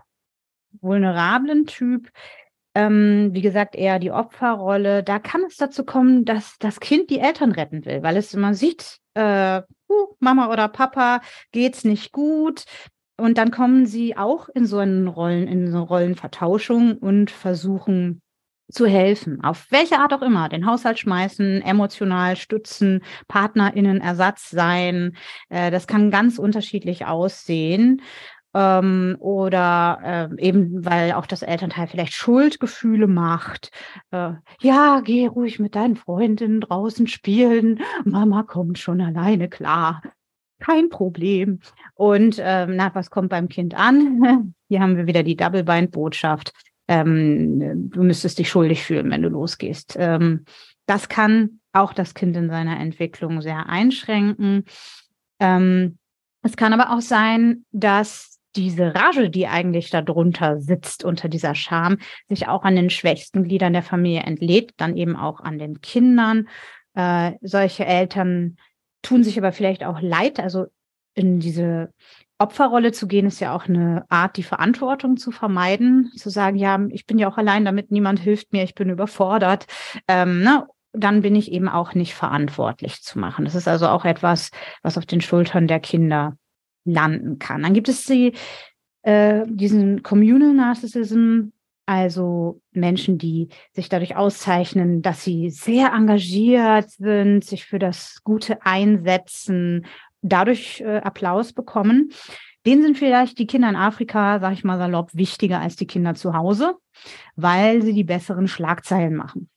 [0.81, 2.09] vulnerablen Typ,
[2.75, 5.01] ähm, wie gesagt, eher die Opferrolle.
[5.01, 8.53] Da kann es dazu kommen, dass das Kind die Eltern retten will, weil es immer
[8.53, 12.65] sieht, äh, uh, Mama oder Papa geht's nicht gut.
[13.19, 18.21] Und dann kommen sie auch in so einen Rollen, in so Rollenvertauschung und versuchen
[18.69, 25.15] zu helfen, auf welche Art auch immer, den Haushalt schmeißen, emotional stützen, PartnerInnen Ersatz sein.
[25.49, 28.01] Äh, das kann ganz unterschiedlich aussehen.
[28.53, 33.71] Ähm, oder äh, eben, weil auch das Elternteil vielleicht Schuldgefühle macht.
[34.11, 37.81] Äh, ja, geh ruhig mit deinen Freundinnen draußen spielen.
[38.03, 40.01] Mama kommt schon alleine klar.
[40.59, 41.59] Kein Problem.
[41.93, 44.55] Und ähm, na, was kommt beim Kind an?
[44.69, 46.51] Hier haben wir wieder die Double-Bind-Botschaft
[46.87, 49.95] ähm, du müsstest dich schuldig fühlen, wenn du losgehst.
[49.99, 50.45] Ähm,
[50.85, 54.63] das kann auch das Kind in seiner Entwicklung sehr einschränken.
[55.39, 55.97] Ähm,
[56.41, 61.97] es kann aber auch sein, dass diese Rage, die eigentlich darunter sitzt, unter dieser Scham,
[62.27, 66.47] sich auch an den schwächsten Gliedern der Familie entlädt, dann eben auch an den Kindern.
[66.95, 68.57] Äh, solche Eltern
[69.03, 70.65] tun sich aber vielleicht auch leid, also
[71.13, 71.93] in diese
[72.39, 76.79] Opferrolle zu gehen, ist ja auch eine Art, die Verantwortung zu vermeiden, zu sagen, ja,
[76.89, 79.65] ich bin ja auch allein damit, niemand hilft mir, ich bin überfordert.
[80.07, 80.67] Ähm, ne?
[80.93, 83.45] Dann bin ich eben auch nicht verantwortlich zu machen.
[83.45, 84.51] Das ist also auch etwas,
[84.83, 86.37] was auf den Schultern der Kinder
[86.85, 87.63] landen kann.
[87.63, 88.33] Dann gibt es die,
[89.01, 91.49] äh, diesen Communal Narcissism,
[91.87, 98.65] also Menschen, die sich dadurch auszeichnen, dass sie sehr engagiert sind, sich für das Gute
[98.65, 99.85] einsetzen,
[100.21, 102.11] dadurch äh, Applaus bekommen.
[102.65, 106.15] Denen sind vielleicht die Kinder in Afrika, sag ich mal salopp, wichtiger als die Kinder
[106.15, 106.75] zu Hause,
[107.35, 109.49] weil sie die besseren Schlagzeilen machen.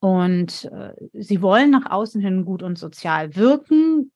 [0.00, 4.10] Und äh, sie wollen nach außen hin gut und sozial wirken,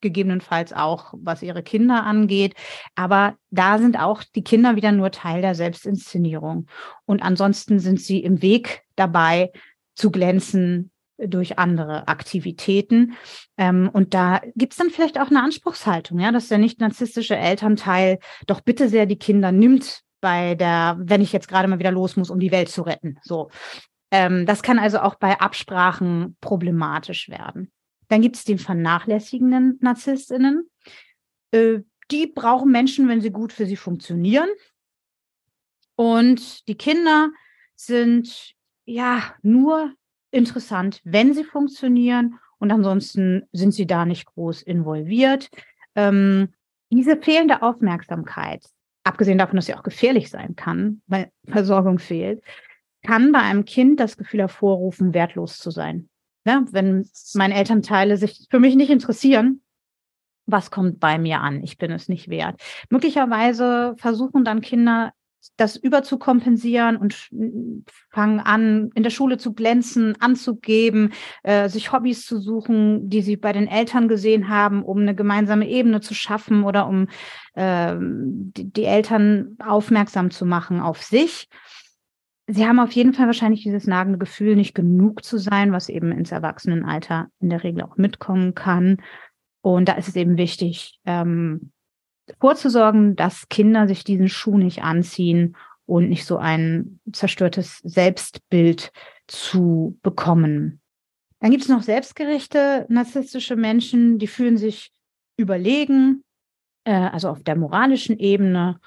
[0.00, 2.54] gegebenenfalls auch was ihre Kinder angeht.
[2.96, 6.66] Aber da sind auch die Kinder wieder nur Teil der Selbstinszenierung.
[7.04, 9.52] Und ansonsten sind sie im Weg dabei
[9.94, 13.14] zu glänzen, durch andere Aktivitäten.
[13.56, 18.18] Ähm, und da gibt's dann vielleicht auch eine Anspruchshaltung, ja, dass der nicht narzisstische Elternteil
[18.46, 22.16] doch bitte sehr die Kinder nimmt bei der, wenn ich jetzt gerade mal wieder los
[22.16, 23.18] muss, um die Welt zu retten.
[23.22, 23.50] So.
[24.10, 27.70] Ähm, das kann also auch bei Absprachen problematisch werden.
[28.08, 30.70] Dann gibt es den vernachlässigenden NarzisstInnen.
[31.50, 34.48] Äh, die brauchen Menschen, wenn sie gut für sie funktionieren.
[35.96, 37.30] Und die Kinder
[37.74, 39.92] sind ja nur
[40.36, 45.48] interessant, wenn sie funktionieren und ansonsten sind sie da nicht groß involviert.
[45.94, 46.52] Ähm,
[46.90, 48.64] diese fehlende Aufmerksamkeit,
[49.04, 52.42] abgesehen davon, dass sie auch gefährlich sein kann, weil Versorgung fehlt,
[53.02, 56.08] kann bei einem Kind das Gefühl hervorrufen, wertlos zu sein.
[56.44, 59.62] Ja, wenn meine Elternteile sich für mich nicht interessieren,
[60.46, 61.62] was kommt bei mir an?
[61.64, 62.60] Ich bin es nicht wert.
[62.88, 65.12] Möglicherweise versuchen dann Kinder
[65.56, 67.30] das überzukompensieren und
[68.10, 73.36] fangen an, in der Schule zu glänzen, anzugeben, äh, sich Hobbys zu suchen, die sie
[73.36, 77.08] bei den Eltern gesehen haben, um eine gemeinsame Ebene zu schaffen oder um
[77.54, 81.48] äh, die, die Eltern aufmerksam zu machen auf sich.
[82.48, 86.12] Sie haben auf jeden Fall wahrscheinlich dieses nagende Gefühl, nicht genug zu sein, was eben
[86.12, 88.98] ins Erwachsenenalter in der Regel auch mitkommen kann.
[89.62, 91.72] Und da ist es eben wichtig, ähm,
[92.40, 98.90] vorzusorgen, dass Kinder sich diesen Schuh nicht anziehen und nicht so ein zerstörtes Selbstbild
[99.26, 100.80] zu bekommen.
[101.40, 104.90] Dann gibt es noch selbstgerechte narzisstische Menschen, die fühlen sich
[105.36, 106.24] überlegen,
[106.84, 108.80] äh, also auf der moralischen Ebene.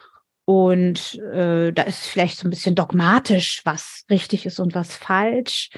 [0.45, 5.69] Und äh, da ist vielleicht so ein bisschen dogmatisch, was richtig ist und was falsch.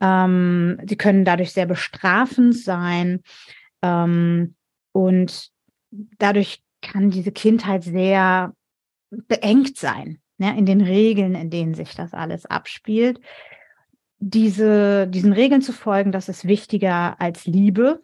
[0.00, 3.22] Ähm, die können dadurch sehr bestrafend sein.
[3.82, 4.54] Ähm,
[4.92, 5.50] und
[5.90, 8.52] dadurch kann diese Kindheit sehr
[9.10, 13.20] beengt sein, ne, in den Regeln, in denen sich das alles abspielt.
[14.18, 18.02] Diese, diesen Regeln zu folgen, das ist wichtiger als Liebe.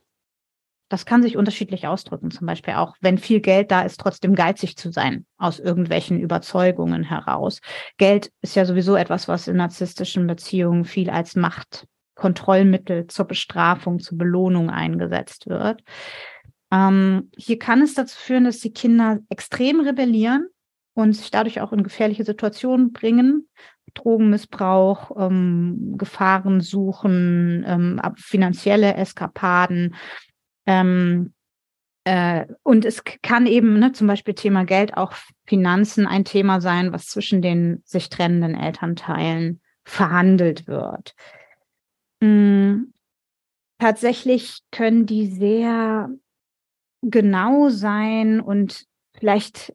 [0.89, 2.31] Das kann sich unterschiedlich ausdrücken.
[2.31, 7.03] Zum Beispiel auch, wenn viel Geld da ist, trotzdem geizig zu sein, aus irgendwelchen Überzeugungen
[7.03, 7.61] heraus.
[7.99, 14.17] Geld ist ja sowieso etwas, was in narzisstischen Beziehungen viel als Machtkontrollmittel zur Bestrafung, zur
[14.17, 15.83] Belohnung eingesetzt wird.
[16.73, 20.49] Ähm, hier kann es dazu führen, dass die Kinder extrem rebellieren
[20.95, 23.49] und sich dadurch auch in gefährliche Situationen bringen.
[23.95, 29.95] Drogenmissbrauch, ähm, Gefahren suchen, ähm, finanzielle Eskapaden.
[30.67, 31.33] Ähm,
[32.05, 35.15] äh, und es kann eben, ne, zum Beispiel Thema Geld, auch
[35.47, 41.15] Finanzen ein Thema sein, was zwischen den sich trennenden Elternteilen verhandelt wird.
[42.21, 42.93] Mhm.
[43.79, 46.11] Tatsächlich können die sehr
[47.03, 48.85] genau sein und
[49.19, 49.75] vielleicht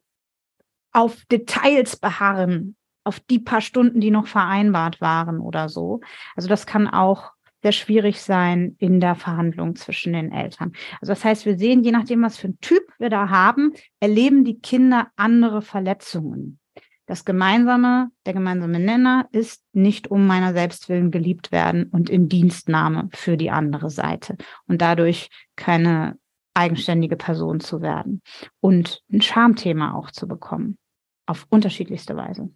[0.92, 6.02] auf Details beharren, auf die paar Stunden, die noch vereinbart waren oder so.
[6.36, 7.32] Also das kann auch
[7.64, 10.74] sehr schwierig sein in der Verhandlung zwischen den Eltern.
[11.00, 14.44] Also das heißt, wir sehen, je nachdem, was für ein Typ wir da haben, erleben
[14.44, 16.60] die Kinder andere Verletzungen.
[17.06, 23.10] Das gemeinsame, der gemeinsame Nenner ist nicht um meiner Selbstwillen geliebt werden und in Dienstnahme
[23.14, 26.18] für die andere Seite und dadurch keine
[26.54, 28.22] eigenständige Person zu werden
[28.60, 30.78] und ein Schamthema auch zu bekommen.
[31.26, 32.52] Auf unterschiedlichste Weise.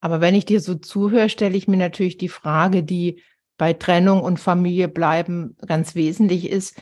[0.00, 3.22] Aber wenn ich dir so zuhöre, stelle ich mir natürlich die Frage, die
[3.58, 6.80] bei Trennung und Familie bleiben ganz wesentlich ist.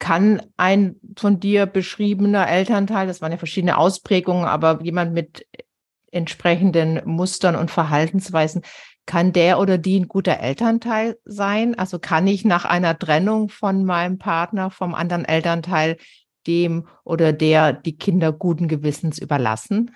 [0.00, 5.46] Kann ein von dir beschriebener Elternteil, das waren ja verschiedene Ausprägungen, aber jemand mit
[6.12, 8.62] entsprechenden Mustern und Verhaltensweisen.
[9.06, 11.78] Kann der oder die ein guter Elternteil sein?
[11.78, 15.96] Also kann ich nach einer Trennung von meinem Partner, vom anderen Elternteil,
[16.46, 19.94] dem oder der die Kinder guten Gewissens überlassen?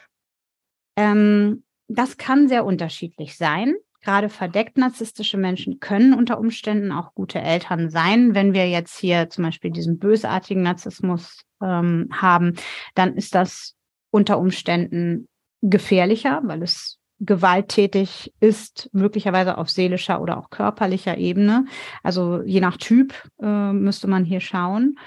[0.97, 3.75] Ähm, das kann sehr unterschiedlich sein.
[4.01, 8.35] Gerade verdeckt narzisstische Menschen können unter Umständen auch gute Eltern sein.
[8.35, 12.57] Wenn wir jetzt hier zum Beispiel diesen bösartigen Narzissmus ähm, haben,
[12.95, 13.77] dann ist das
[14.11, 15.29] unter Umständen
[15.63, 21.67] gefährlicher, weil es gewalttätig ist, möglicherweise auf seelischer oder auch körperlicher Ebene.
[22.03, 24.99] Also je nach Typ äh, müsste man hier schauen.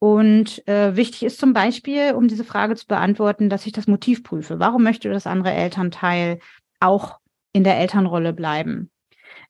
[0.00, 4.24] Und äh, wichtig ist zum Beispiel, um diese Frage zu beantworten, dass ich das Motiv
[4.24, 4.58] prüfe.
[4.58, 6.40] Warum möchte das andere Elternteil
[6.80, 7.18] auch
[7.52, 8.90] in der Elternrolle bleiben?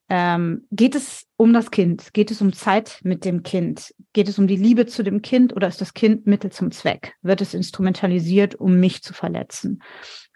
[0.08, 2.12] Ähm, geht es um das Kind?
[2.12, 3.94] Geht es um Zeit mit dem Kind?
[4.12, 7.14] Geht es um die Liebe zu dem Kind oder ist das Kind Mittel zum Zweck?
[7.22, 9.80] Wird es instrumentalisiert, um mich zu verletzen?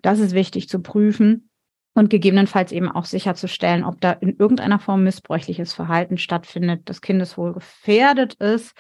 [0.05, 1.49] Das ist wichtig zu prüfen
[1.95, 7.55] und gegebenenfalls eben auch sicherzustellen, ob da in irgendeiner Form missbräuchliches Verhalten stattfindet, das Kindeswohl
[7.55, 8.77] gefährdet ist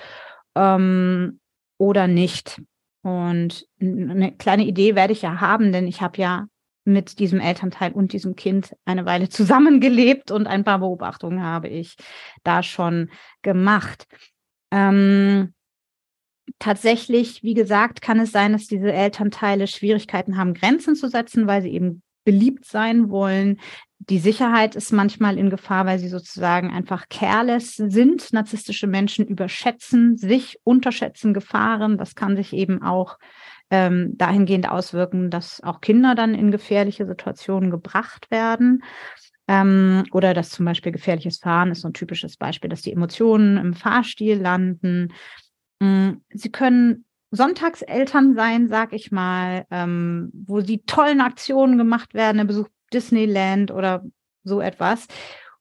[0.54, 1.40] ähm,
[1.78, 2.60] oder nicht.
[3.00, 6.46] Und eine kleine Idee werde ich ja haben, denn ich habe ja
[6.84, 11.96] mit diesem Elternteil und diesem Kind eine Weile zusammengelebt und ein paar Beobachtungen habe ich
[12.42, 13.10] da schon
[13.40, 14.06] gemacht.
[14.70, 15.54] Ähm,
[16.58, 21.62] tatsächlich, wie gesagt, kann es sein, dass diese Elternteile Schwierigkeiten haben, Grenzen zu setzen, weil
[21.62, 23.60] sie eben beliebt sein wollen.
[23.98, 28.32] Die Sicherheit ist manchmal in Gefahr, weil sie sozusagen einfach careless sind.
[28.32, 31.96] Narzisstische Menschen überschätzen sich, unterschätzen Gefahren.
[31.96, 33.18] Das kann sich eben auch
[33.70, 38.82] ähm, dahingehend auswirken, dass auch Kinder dann in gefährliche Situationen gebracht werden.
[39.46, 43.58] Ähm, oder dass zum Beispiel gefährliches Fahren ist so ein typisches Beispiel, dass die Emotionen
[43.58, 45.12] im Fahrstil landen.
[45.80, 52.38] Ähm, sie können Sonntagseltern sein, sag ich mal, ähm, wo die tollen Aktionen gemacht werden,
[52.38, 54.04] der Besuch Disneyland oder
[54.44, 55.06] so etwas.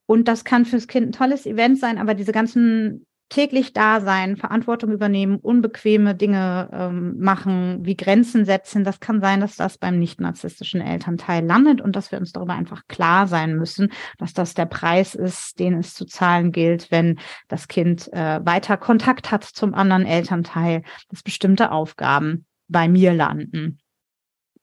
[0.05, 4.37] Und das kann fürs Kind ein tolles Event sein, aber diese ganzen täglich da sein,
[4.37, 8.83] Verantwortung übernehmen, unbequeme Dinge ähm, machen, wie Grenzen setzen.
[8.83, 12.53] Das kann sein, dass das beim nicht narzisstischen Elternteil landet und dass wir uns darüber
[12.53, 17.17] einfach klar sein müssen, dass das der Preis ist, den es zu zahlen gilt, wenn
[17.47, 23.79] das Kind äh, weiter Kontakt hat zum anderen Elternteil, dass bestimmte Aufgaben bei mir landen,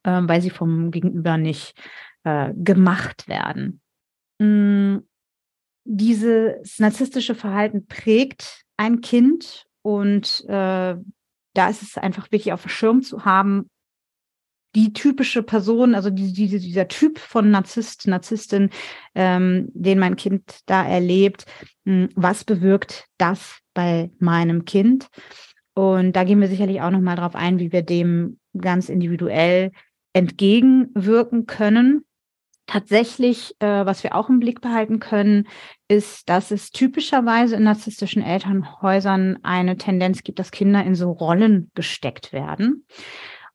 [0.04, 1.74] äh, weil sie vom Gegenüber nicht
[2.22, 3.80] äh, gemacht werden.
[4.38, 4.98] Mm
[5.84, 10.96] dieses narzisstische Verhalten prägt ein Kind und äh,
[11.54, 13.68] da ist es einfach wichtig auf dem Schirm zu haben,
[14.76, 18.70] die typische Person, also die, die, dieser Typ von Narzisst, Narzisstin,
[19.14, 21.44] ähm, den mein Kind da erlebt,
[21.84, 25.08] hm, was bewirkt das bei meinem Kind?
[25.74, 29.72] Und da gehen wir sicherlich auch nochmal drauf ein, wie wir dem ganz individuell
[30.12, 32.04] entgegenwirken können.
[32.70, 35.48] Tatsächlich, äh, was wir auch im Blick behalten können,
[35.88, 41.72] ist, dass es typischerweise in narzisstischen Elternhäusern eine Tendenz gibt, dass Kinder in so Rollen
[41.74, 42.86] gesteckt werden.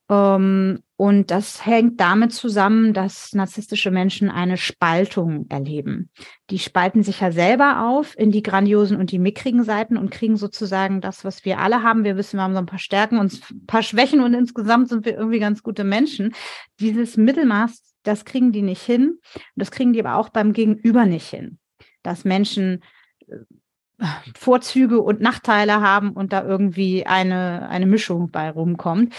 [0.10, 6.10] Ähm, und das hängt damit zusammen, dass narzisstische Menschen eine Spaltung erleben.
[6.50, 10.36] Die spalten sich ja selber auf in die grandiosen und die mickrigen Seiten und kriegen
[10.36, 12.04] sozusagen das, was wir alle haben.
[12.04, 15.06] Wir wissen, wir haben so ein paar Stärken und ein paar Schwächen und insgesamt sind
[15.06, 16.36] wir irgendwie ganz gute Menschen.
[16.82, 19.20] Dieses Mittelmaß das kriegen die nicht hin.
[19.56, 21.60] Das kriegen die aber auch beim Gegenüber nicht hin.
[22.04, 22.84] Dass Menschen
[23.28, 24.06] äh,
[24.38, 29.14] Vorzüge und Nachteile haben und da irgendwie eine, eine Mischung bei rumkommt.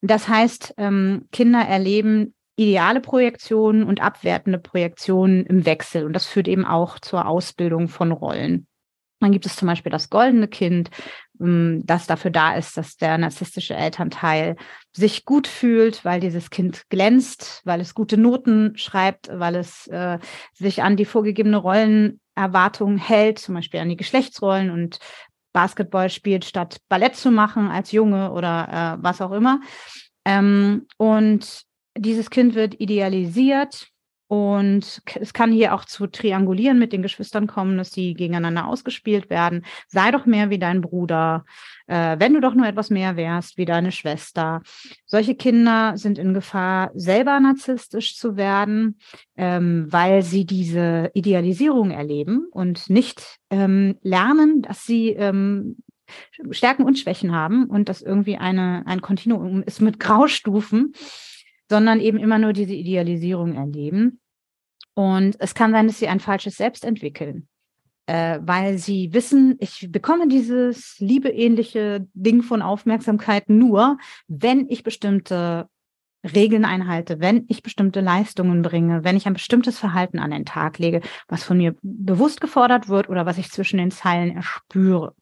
[0.00, 6.04] Das heißt, ähm, Kinder erleben ideale Projektionen und abwertende Projektionen im Wechsel.
[6.04, 8.66] Und das führt eben auch zur Ausbildung von Rollen.
[9.20, 10.90] Dann gibt es zum Beispiel das goldene Kind,
[11.38, 14.56] das dafür da ist, dass der narzisstische Elternteil
[14.92, 20.18] sich gut fühlt, weil dieses Kind glänzt, weil es gute Noten schreibt, weil es äh,
[20.54, 24.98] sich an die vorgegebene Rollenerwartung hält, zum Beispiel an die Geschlechtsrollen und
[25.52, 29.60] Basketball spielt, statt Ballett zu machen als Junge oder äh, was auch immer.
[30.24, 31.62] Ähm, und
[31.96, 33.88] dieses Kind wird idealisiert
[34.28, 39.30] und es kann hier auch zu Triangulieren mit den Geschwistern kommen, dass sie gegeneinander ausgespielt
[39.30, 39.64] werden.
[39.88, 41.46] Sei doch mehr wie dein Bruder,
[41.86, 44.60] äh, wenn du doch nur etwas mehr wärst wie deine Schwester.
[45.06, 48.98] Solche Kinder sind in Gefahr, selber narzisstisch zu werden,
[49.38, 55.76] ähm, weil sie diese Idealisierung erleben und nicht ähm, lernen, dass sie ähm,
[56.50, 60.92] Stärken und Schwächen haben und dass irgendwie eine, ein Kontinuum ist mit Graustufen
[61.68, 64.20] sondern eben immer nur diese Idealisierung erleben.
[64.94, 67.48] Und es kann sein, dass sie ein falsches Selbst entwickeln,
[68.06, 75.68] äh, weil sie wissen, ich bekomme dieses liebeähnliche Ding von Aufmerksamkeit nur, wenn ich bestimmte
[76.24, 80.78] Regeln einhalte, wenn ich bestimmte Leistungen bringe, wenn ich ein bestimmtes Verhalten an den Tag
[80.78, 85.14] lege, was von mir bewusst gefordert wird oder was ich zwischen den Zeilen erspüre.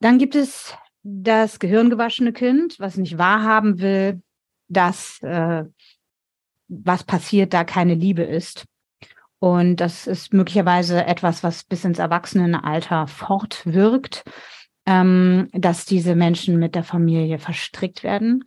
[0.00, 4.22] Dann gibt es das gehirngewaschene Kind, was nicht wahrhaben will,
[4.68, 5.64] dass äh,
[6.68, 8.66] was passiert, da keine Liebe ist.
[9.38, 14.24] Und das ist möglicherweise etwas, was bis ins Erwachsenenalter fortwirkt,
[14.86, 18.44] ähm, dass diese Menschen mit der Familie verstrickt werden.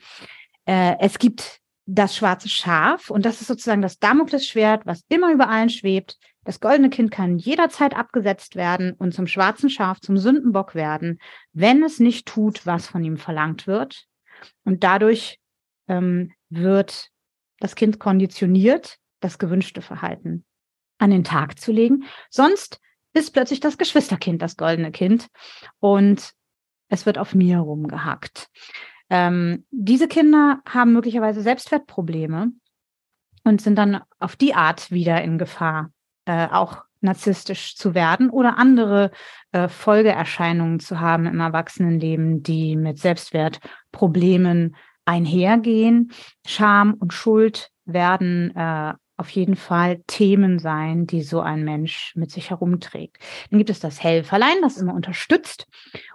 [0.66, 5.50] Äh, es gibt das schwarze Schaf und das ist sozusagen das Damoklesschwert, was immer über
[5.50, 6.18] allen schwebt.
[6.44, 11.20] Das goldene Kind kann jederzeit abgesetzt werden und zum schwarzen Schaf, zum Sündenbock werden,
[11.54, 14.06] wenn es nicht tut, was von ihm verlangt wird.
[14.64, 15.40] Und dadurch
[15.89, 17.10] ähm, wird
[17.60, 20.45] das Kind konditioniert, das gewünschte Verhalten
[20.97, 22.06] an den Tag zu legen.
[22.30, 22.80] Sonst
[23.13, 25.28] ist plötzlich das Geschwisterkind das goldene Kind
[25.80, 26.32] und
[26.88, 28.49] es wird auf mir rumgehackt.
[29.10, 32.52] Ähm, diese Kinder haben möglicherweise Selbstwertprobleme
[33.43, 35.91] und sind dann auf die Art wieder in Gefahr,
[36.25, 39.12] äh, auch narzisstisch zu werden oder andere
[39.52, 44.75] äh, Folgeerscheinungen zu haben im Erwachsenenleben, die mit Selbstwertproblemen
[45.10, 46.12] einhergehen.
[46.45, 52.32] Scham und Schuld werden äh, auf jeden Fall Themen sein, die so ein Mensch mit
[52.32, 53.17] sich herumträgt.
[53.50, 55.67] Dann gibt es das Helferlein, das immer unterstützt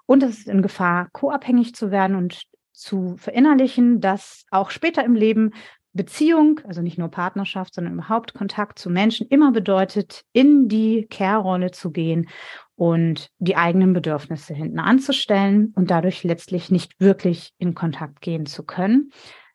[0.06, 5.14] und es ist in Gefahr, co-abhängig zu werden und zu verinnerlichen, dass auch später im
[5.14, 5.52] Leben
[5.94, 11.70] Beziehung, also nicht nur Partnerschaft, sondern überhaupt Kontakt zu Menschen immer bedeutet, in die Care-Rolle
[11.70, 12.28] zu gehen
[12.74, 18.64] und die eigenen Bedürfnisse hinten anzustellen und dadurch letztlich nicht wirklich in Kontakt gehen zu
[18.64, 19.10] können.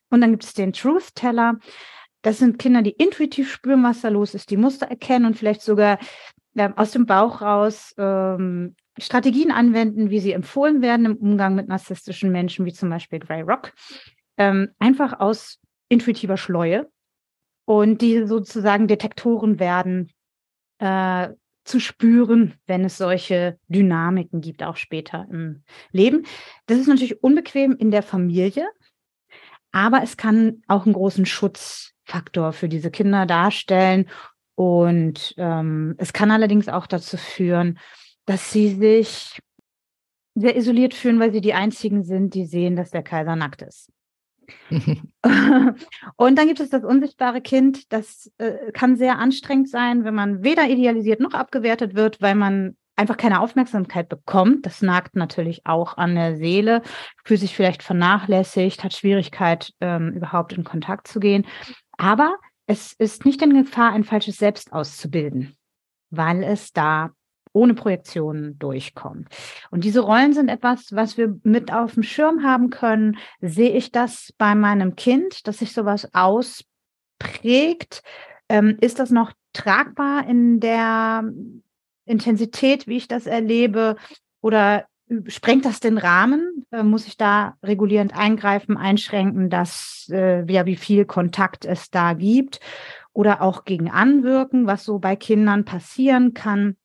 [0.10, 1.60] Und dann gibt es den Truth Teller.
[2.22, 5.62] Das sind Kinder, die intuitiv spüren, was da los ist, die Muster erkennen und vielleicht
[5.62, 6.00] sogar
[6.56, 11.68] äh, aus dem Bauch raus ähm, Strategien anwenden, wie sie empfohlen werden im Umgang mit
[11.68, 13.74] narzisstischen Menschen, wie zum Beispiel Grey Rock.
[14.38, 16.90] Ähm, einfach aus intuitiver Schleue.
[17.66, 20.12] Und die sozusagen Detektoren werden,
[20.80, 21.30] äh,
[21.66, 26.26] zu spüren, wenn es solche Dynamiken gibt, auch später im Leben.
[26.66, 28.68] Das ist natürlich unbequem in der Familie,
[29.72, 34.10] aber es kann auch einen großen Schutz Faktor für diese Kinder darstellen.
[34.56, 37.78] Und ähm, es kann allerdings auch dazu führen,
[38.26, 39.40] dass sie sich
[40.36, 43.92] sehr isoliert fühlen, weil sie die einzigen sind, die sehen, dass der Kaiser nackt ist.
[46.16, 47.92] und dann gibt es das unsichtbare Kind.
[47.92, 52.76] Das äh, kann sehr anstrengend sein, wenn man weder idealisiert noch abgewertet wird, weil man
[52.96, 54.66] einfach keine Aufmerksamkeit bekommt.
[54.66, 56.82] Das nagt natürlich auch an der Seele,
[57.24, 61.48] fühlt sich vielleicht vernachlässigt, hat Schwierigkeit, ähm, überhaupt in Kontakt zu gehen.
[61.98, 62.36] Aber
[62.68, 65.56] es ist nicht in Gefahr, ein falsches Selbst auszubilden,
[66.12, 67.12] weil es da
[67.60, 69.28] ohne Projektionen durchkommt.
[69.70, 73.18] Und diese Rollen sind etwas, was wir mit auf dem Schirm haben können.
[73.42, 78.02] Sehe ich das bei meinem Kind, dass sich sowas ausprägt?
[78.48, 81.26] Ähm, ist das noch tragbar in der
[82.06, 83.98] Intensität, wie ich das erlebe?
[84.42, 84.86] Oder
[85.28, 86.66] sprengt das den Rahmen?
[86.72, 92.14] Äh, muss ich da regulierend eingreifen, einschränken, dass äh, ja, wie viel Kontakt es da
[92.14, 92.62] gibt
[93.12, 96.78] oder auch gegen anwirken, was so bei Kindern passieren kann?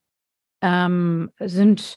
[0.66, 1.96] Ähm, sind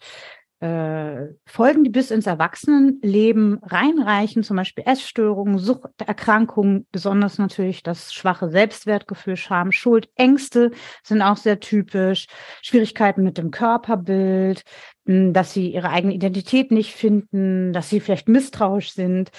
[0.59, 8.49] äh, Folgen, die bis ins Erwachsenenleben reinreichen, zum Beispiel Essstörungen, Suchterkrankungen, besonders natürlich das schwache
[8.49, 10.71] Selbstwertgefühl, Scham, Schuld, Ängste
[11.03, 12.25] sind auch sehr typisch,
[12.61, 14.63] Schwierigkeiten mit dem Körperbild,
[15.05, 19.29] hm, dass sie ihre eigene Identität nicht finden, dass sie vielleicht misstrauisch sind,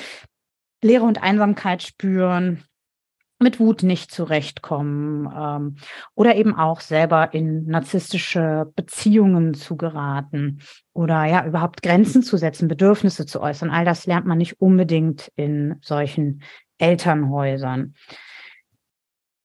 [0.82, 2.62] Leere und Einsamkeit spüren,
[3.38, 5.76] mit Wut nicht zurechtkommen ähm,
[6.14, 10.60] oder eben auch selber in narzisstische Beziehungen zu geraten
[10.92, 13.70] oder ja überhaupt Grenzen zu setzen, Bedürfnisse zu äußern.
[13.70, 16.42] All das lernt man nicht unbedingt in solchen
[16.78, 17.94] Elternhäusern.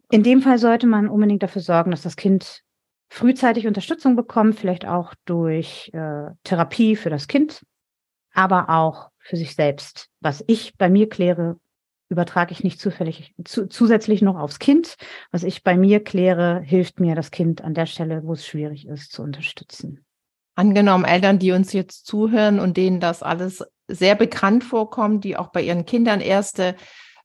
[0.09, 2.63] In dem Fall sollte man unbedingt dafür sorgen, dass das Kind
[3.09, 7.63] frühzeitig Unterstützung bekommt, vielleicht auch durch äh, Therapie für das Kind,
[8.33, 10.09] aber auch für sich selbst.
[10.19, 11.57] Was ich bei mir kläre,
[12.13, 14.95] übertrage ich nicht zufällig zu, zusätzlich noch aufs Kind.
[15.31, 18.87] Was ich bei mir kläre, hilft mir das Kind an der Stelle, wo es schwierig
[18.87, 20.05] ist, zu unterstützen.
[20.55, 25.47] Angenommen, Eltern, die uns jetzt zuhören und denen das alles sehr bekannt vorkommt, die auch
[25.47, 26.75] bei ihren Kindern erste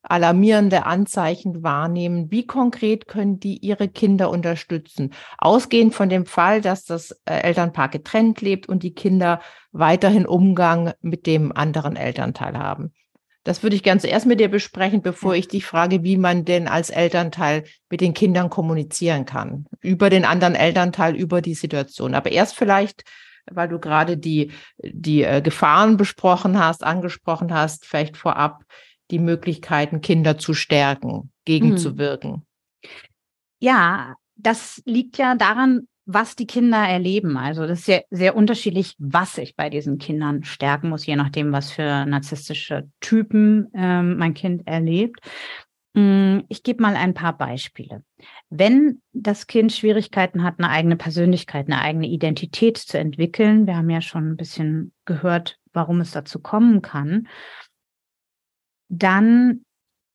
[0.02, 2.30] alarmierende Anzeichen wahrnehmen.
[2.30, 5.12] Wie konkret können die ihre Kinder unterstützen?
[5.38, 9.40] Ausgehend von dem Fall, dass das äh, Elternpaar getrennt lebt und die Kinder
[9.72, 12.92] weiterhin Umgang mit dem anderen Elternteil haben.
[13.48, 16.68] Das würde ich ganz zuerst mit dir besprechen, bevor ich dich frage, wie man denn
[16.68, 19.64] als Elternteil mit den Kindern kommunizieren kann.
[19.80, 22.14] Über den anderen Elternteil, über die Situation.
[22.14, 23.04] Aber erst vielleicht,
[23.50, 28.64] weil du gerade die, die äh, Gefahren besprochen hast, angesprochen hast, vielleicht vorab.
[29.10, 32.30] die Möglichkeiten, Kinder zu stärken, gegenzuwirken?
[32.32, 32.90] Hm.
[33.60, 37.36] Ja, das liegt ja daran, was die Kinder erleben.
[37.36, 41.52] Also das ist sehr, sehr unterschiedlich, was ich bei diesen Kindern stärken muss, je nachdem,
[41.52, 45.20] was für narzisstische Typen ähm, mein Kind erlebt.
[45.92, 48.02] Mm, ich gebe mal ein paar Beispiele.
[48.48, 53.90] Wenn das Kind Schwierigkeiten hat, eine eigene Persönlichkeit, eine eigene Identität zu entwickeln, wir haben
[53.90, 57.28] ja schon ein bisschen gehört, warum es dazu kommen kann,
[58.88, 59.60] dann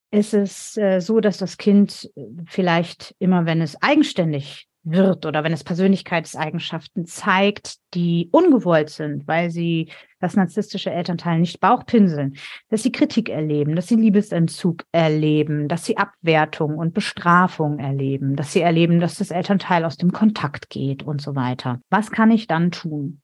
[0.10, 2.10] ist es äh, so, dass das Kind
[2.48, 9.50] vielleicht immer, wenn es eigenständig wird oder wenn es Persönlichkeitseigenschaften zeigt, die ungewollt sind, weil
[9.50, 12.36] sie das narzisstische Elternteil nicht Bauchpinseln,
[12.70, 18.52] dass sie Kritik erleben, dass sie Liebesentzug erleben, dass sie Abwertung und Bestrafung erleben, dass
[18.52, 21.80] sie erleben, dass das Elternteil aus dem Kontakt geht und so weiter.
[21.90, 23.22] Was kann ich dann tun?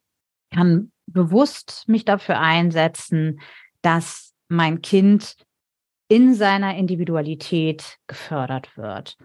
[0.51, 3.41] Ich kann bewusst mich dafür einsetzen,
[3.81, 5.35] dass mein Kind
[6.07, 9.17] in seiner Individualität gefördert wird.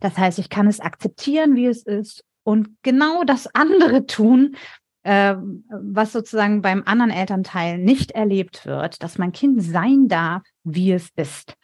[0.00, 4.56] Das heißt, ich kann es akzeptieren, wie es ist und genau das andere tun,
[5.02, 5.36] äh,
[5.68, 11.08] was sozusagen beim anderen Elternteil nicht erlebt wird, dass mein Kind sein darf, wie es
[11.16, 11.54] ist.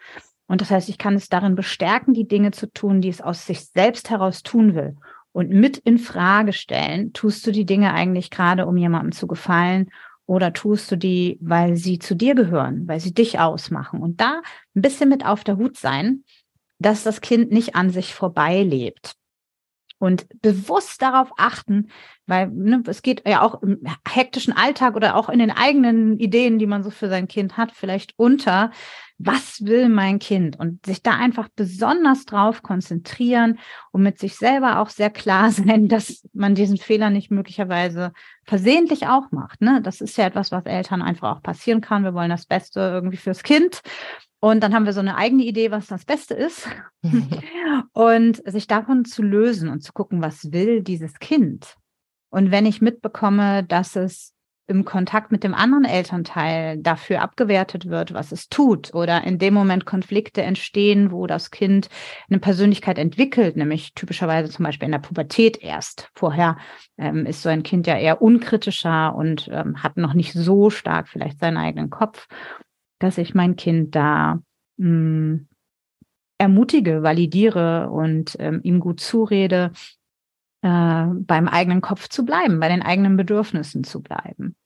[0.46, 3.46] Und das heißt, ich kann es darin bestärken, die Dinge zu tun, die es aus
[3.46, 4.96] sich selbst heraus tun will.
[5.32, 9.90] Und mit in Frage stellen, tust du die Dinge eigentlich gerade, um jemandem zu gefallen
[10.24, 14.00] oder tust du die, weil sie zu dir gehören, weil sie dich ausmachen?
[14.00, 14.40] Und da
[14.74, 16.24] ein bisschen mit auf der Hut sein,
[16.78, 19.14] dass das Kind nicht an sich vorbeilebt.
[19.98, 21.88] Und bewusst darauf achten,
[22.26, 26.58] weil ne, es geht ja auch im hektischen Alltag oder auch in den eigenen Ideen,
[26.58, 28.72] die man so für sein Kind hat, vielleicht unter,
[29.16, 30.58] was will mein Kind?
[30.58, 33.58] Und sich da einfach besonders drauf konzentrieren
[33.90, 38.12] und mit sich selber auch sehr klar sein, dass man diesen Fehler nicht möglicherweise
[38.44, 39.62] versehentlich auch macht.
[39.62, 39.80] Ne?
[39.82, 42.04] Das ist ja etwas, was Eltern einfach auch passieren kann.
[42.04, 43.80] Wir wollen das Beste irgendwie fürs Kind.
[44.40, 46.68] Und dann haben wir so eine eigene Idee, was das Beste ist.
[47.92, 51.76] und sich davon zu lösen und zu gucken, was will dieses Kind.
[52.30, 54.36] Und wenn ich mitbekomme, dass es
[54.68, 59.54] im Kontakt mit dem anderen Elternteil dafür abgewertet wird, was es tut, oder in dem
[59.54, 61.88] Moment Konflikte entstehen, wo das Kind
[62.28, 66.10] eine Persönlichkeit entwickelt, nämlich typischerweise zum Beispiel in der Pubertät erst.
[66.14, 66.58] Vorher
[66.98, 71.08] ähm, ist so ein Kind ja eher unkritischer und ähm, hat noch nicht so stark
[71.08, 72.26] vielleicht seinen eigenen Kopf
[72.98, 74.40] dass ich mein Kind da
[74.76, 75.48] mh, hm,
[76.38, 79.72] ermutige, validiere und ähm, ihm gut zurede,
[80.62, 84.56] äh, beim eigenen Kopf zu bleiben, bei den eigenen Bedürfnissen zu bleiben.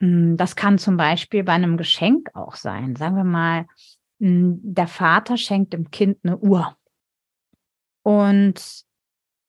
[0.00, 2.96] Hm, das kann zum Beispiel bei einem Geschenk auch sein.
[2.96, 3.66] Sagen wir mal,
[4.20, 6.76] hm, der Vater schenkt dem Kind eine Uhr
[8.02, 8.84] und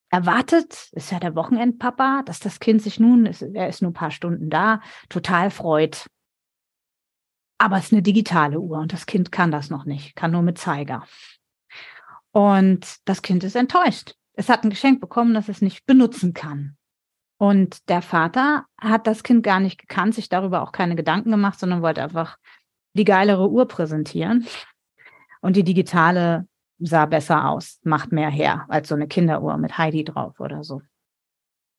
[0.09, 4.11] erwartet, ist ja der Wochenendpapa, dass das Kind sich nun, er ist nur ein paar
[4.11, 6.07] Stunden da, total freut.
[7.57, 10.43] Aber es ist eine digitale Uhr und das Kind kann das noch nicht, kann nur
[10.43, 11.03] mit Zeiger.
[12.31, 14.15] Und das Kind ist enttäuscht.
[14.33, 16.77] Es hat ein Geschenk bekommen, das es nicht benutzen kann.
[17.39, 21.59] Und der Vater hat das Kind gar nicht gekannt, sich darüber auch keine Gedanken gemacht,
[21.59, 22.37] sondern wollte einfach
[22.93, 24.47] die geilere Uhr präsentieren.
[25.41, 26.47] Und die digitale
[26.79, 30.81] sah besser aus, macht mehr her als so eine Kinderuhr mit Heidi drauf oder so.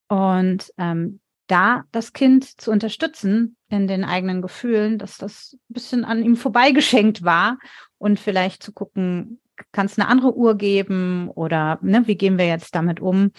[0.08, 6.04] Und ähm, da das Kind zu unterstützen in den eigenen Gefühlen, dass das ein bisschen
[6.04, 7.58] an ihm vorbeigeschenkt war
[7.98, 9.40] und vielleicht zu gucken,
[9.72, 13.32] kann es eine andere Uhr geben oder ne, wie gehen wir jetzt damit um,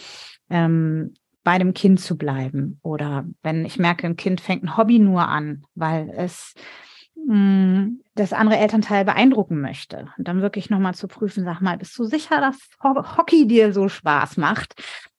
[0.49, 4.99] ähm, bei dem Kind zu bleiben oder wenn ich merke, ein Kind fängt ein Hobby
[4.99, 6.53] nur an, weil es
[7.15, 11.77] mh, hm, das andere Elternteil beeindrucken möchte und dann wirklich nochmal zu prüfen, sag mal,
[11.77, 14.75] bist du sicher, dass Hockey dir so Spaß macht?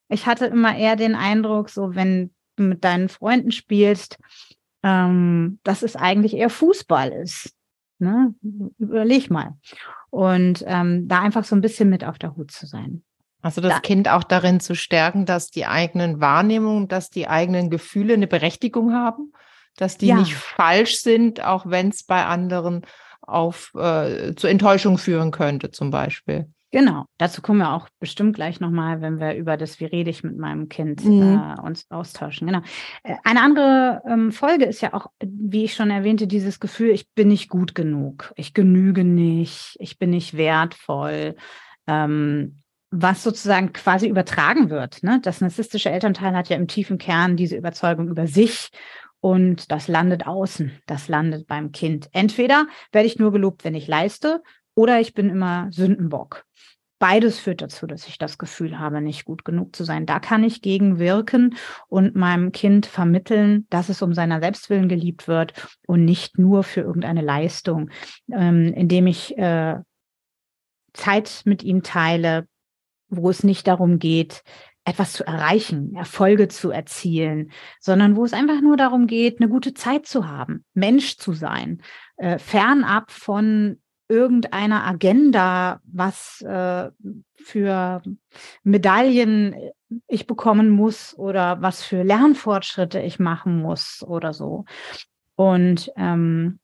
[0.09, 2.30] Ich hatte immer eher den Eindruck, so wenn
[2.68, 4.18] mit deinen Freunden spielst,
[4.82, 7.54] ähm, dass es eigentlich eher Fußball ist.
[7.98, 8.34] Ne?
[8.78, 9.58] Überleg mal.
[10.11, 13.02] Und ähm, da einfach so ein bisschen mit auf der Hut zu sein.
[13.42, 13.80] Also das da.
[13.80, 18.92] Kind auch darin zu stärken, dass die eigenen Wahrnehmungen, dass die eigenen Gefühle eine Berechtigung
[18.92, 19.32] haben,
[19.76, 20.16] dass die ja.
[20.16, 22.82] nicht falsch sind, auch wenn es bei anderen
[23.22, 26.50] auf äh, zu Enttäuschung führen könnte, zum Beispiel.
[26.73, 30.23] Genau, dazu kommen wir auch bestimmt gleich nochmal, wenn wir über das, wie rede ich
[30.23, 31.41] mit meinem Kind mhm.
[31.57, 32.47] äh, uns austauschen.
[32.47, 32.61] Genau.
[33.03, 37.11] Äh, eine andere ähm, Folge ist ja auch, wie ich schon erwähnte, dieses Gefühl, ich
[37.12, 41.35] bin nicht gut genug, ich genüge nicht, ich bin nicht wertvoll,
[41.89, 42.61] ähm,
[42.93, 45.03] was sozusagen quasi übertragen wird.
[45.03, 45.18] Ne?
[45.23, 48.71] Das narzisstische Elternteil hat ja im tiefen Kern diese Überzeugung über sich
[49.21, 52.09] und das landet außen, das landet beim Kind.
[52.12, 54.43] Entweder werde ich nur gelobt, wenn ich leiste,
[54.81, 56.47] oder ich bin immer Sündenbock.
[56.99, 60.07] beides führt dazu, dass ich das Gefühl habe, nicht gut genug zu sein.
[60.07, 61.57] Da kann ich gegenwirken
[61.89, 65.53] und meinem Kind vermitteln, dass es um seiner Selbstwillen geliebt wird
[65.87, 67.91] und nicht nur für irgendeine Leistung,
[68.33, 69.81] ähm, indem ich äh,
[70.95, 72.47] Zeit mit ihm teile,
[73.09, 74.43] wo es nicht darum geht,
[74.85, 77.51] etwas zu erreichen, Erfolge zu erzielen,
[77.81, 81.83] sondern wo es einfach nur darum geht, eine gute Zeit zu haben, Mensch zu sein,
[82.16, 83.80] äh, fernab von
[84.11, 86.90] irgendeiner Agenda, was äh,
[87.36, 88.02] für
[88.64, 89.54] Medaillen
[90.08, 94.64] ich bekommen muss oder was für Lernfortschritte ich machen muss oder so.
[95.36, 96.58] Und ähm,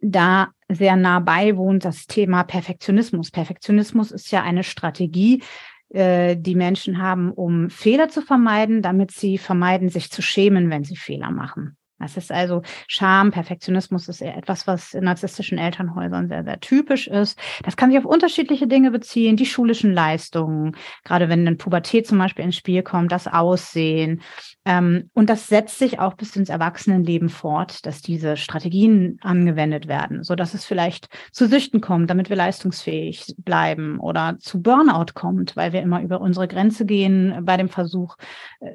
[0.00, 3.30] da sehr nah bei wohnt das Thema Perfektionismus.
[3.30, 5.42] Perfektionismus ist ja eine Strategie,
[5.90, 10.84] äh, die Menschen haben, um Fehler zu vermeiden, damit sie vermeiden, sich zu schämen, wenn
[10.84, 11.76] sie Fehler machen.
[12.04, 17.06] Das ist also Scham, Perfektionismus ist eher etwas, was in narzisstischen Elternhäusern sehr, sehr typisch
[17.08, 17.38] ist.
[17.62, 22.18] Das kann sich auf unterschiedliche Dinge beziehen, die schulischen Leistungen, gerade wenn eine Pubertät zum
[22.18, 24.20] Beispiel ins Spiel kommt, das Aussehen.
[24.66, 30.24] Ähm, und das setzt sich auch bis ins Erwachsenenleben fort, dass diese Strategien angewendet werden,
[30.24, 35.56] so dass es vielleicht zu Süchten kommt, damit wir leistungsfähig bleiben oder zu Burnout kommt,
[35.56, 38.16] weil wir immer über unsere Grenze gehen bei dem Versuch,
[38.60, 38.72] äh,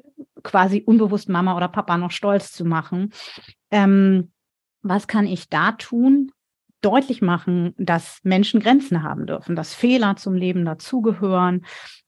[0.50, 3.14] quasi unbewusst Mama oder Papa noch stolz zu machen.
[3.70, 4.32] Ähm,
[4.82, 6.32] was kann ich da tun?
[6.82, 11.66] Deutlich machen, dass Menschen Grenzen haben dürfen, dass Fehler zum Leben dazugehören,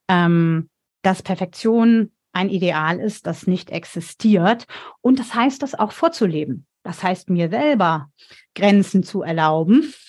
[0.08, 0.70] ähm,
[1.04, 4.66] dass Perfektion ein Ideal ist, das nicht existiert.
[5.02, 6.66] Und das heißt, das auch vorzuleben.
[6.84, 8.10] Das heißt, mir selber
[8.56, 9.94] Grenzen zu erlauben.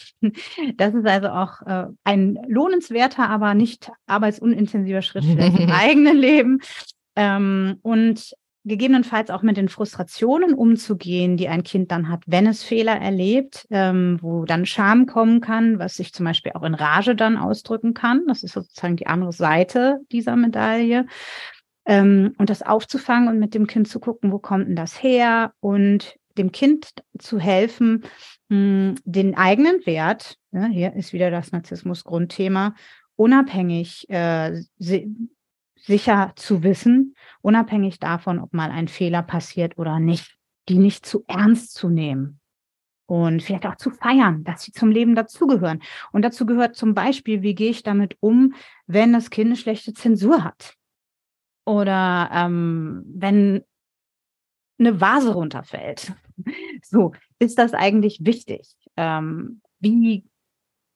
[0.77, 6.61] Das ist also auch äh, ein lohnenswerter, aber nicht arbeitsunintensiver Schritt für das eigene Leben,
[7.17, 8.35] ähm, und
[8.65, 13.67] gegebenenfalls auch mit den Frustrationen umzugehen, die ein Kind dann hat, wenn es Fehler erlebt,
[13.71, 17.93] ähm, wo dann Scham kommen kann, was sich zum Beispiel auch in Rage dann ausdrücken
[17.93, 18.23] kann.
[18.29, 21.07] Das ist sozusagen die andere Seite dieser Medaille.
[21.85, 25.53] Ähm, und das aufzufangen und mit dem Kind zu gucken, wo kommt denn das her
[25.59, 28.05] und dem Kind zu helfen,
[28.49, 32.77] mh, hm, den eigenen Wert, ja, hier ist wieder das Narzissmus-Grundthema,
[33.17, 34.63] unabhängig äh,
[35.83, 40.37] sicher zu wissen, unabhängig davon, ob mal ein Fehler passiert oder nicht,
[40.69, 42.41] die nicht zu ernst zu nehmen
[43.07, 45.83] und vielleicht auch zu feiern, dass sie zum Leben dazugehören.
[46.13, 48.55] Und dazu gehört zum Beispiel, wie gehe ich damit um,
[48.87, 50.75] wenn das Kind eine schlechte Zensur hat
[51.67, 53.65] oder ähm, wenn
[54.79, 56.15] eine Vase runterfällt.
[56.85, 58.75] So, ist das eigentlich wichtig?
[58.97, 60.25] Ähm, wie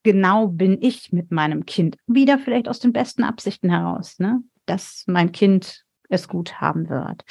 [0.02, 1.96] genau bin ich mit meinem Kind?
[2.08, 4.18] Wieder vielleicht aus den besten Absichten heraus.
[4.18, 4.42] Ne?
[4.66, 7.24] Dass mein Kind es gut haben wird.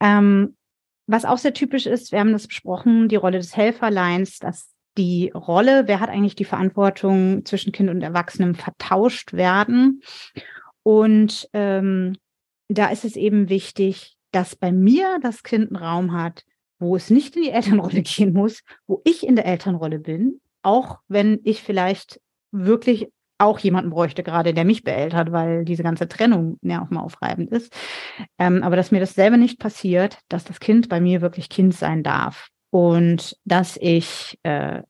[0.00, 0.56] Ähm,
[1.06, 5.30] was auch sehr typisch ist, wir haben das besprochen, die Rolle des Helferleins, dass die
[5.34, 10.02] Rolle, wer hat eigentlich die Verantwortung zwischen Kind und Erwachsenem vertauscht werden.
[10.82, 12.16] Und ähm,
[12.68, 16.44] da ist es eben wichtig, dass bei mir das Kind einen Raum hat,
[16.78, 20.98] wo es nicht in die Elternrolle gehen muss, wo ich in der Elternrolle bin, auch
[21.08, 22.20] wenn ich vielleicht
[22.50, 23.08] wirklich
[23.38, 27.50] auch jemanden bräuchte gerade, der mich beeltert, weil diese ganze Trennung ja auch mal aufreibend
[27.50, 27.72] ist.
[28.38, 32.02] Ähm, aber dass mir dasselbe nicht passiert, dass das Kind bei mir wirklich Kind sein
[32.02, 34.82] darf und dass ich äh,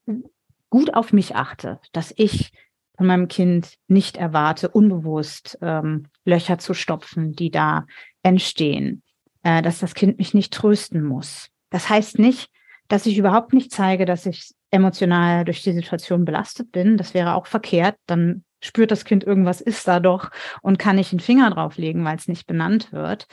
[0.71, 2.53] gut auf mich achte, dass ich
[2.97, 7.87] von meinem Kind nicht erwarte, unbewusst ähm, Löcher zu stopfen, die da
[8.23, 9.03] entstehen,
[9.45, 11.49] äh, dass das Kind mich nicht trösten muss.
[11.71, 12.51] Das heißt nicht,
[12.89, 16.97] dass ich überhaupt nicht zeige, dass ich emotional durch die Situation belastet bin.
[16.97, 17.97] Das wäre auch verkehrt.
[18.07, 20.31] Dann spürt das Kind, irgendwas ist da doch
[20.63, 23.27] und kann nicht einen Finger drauflegen, weil es nicht benannt wird.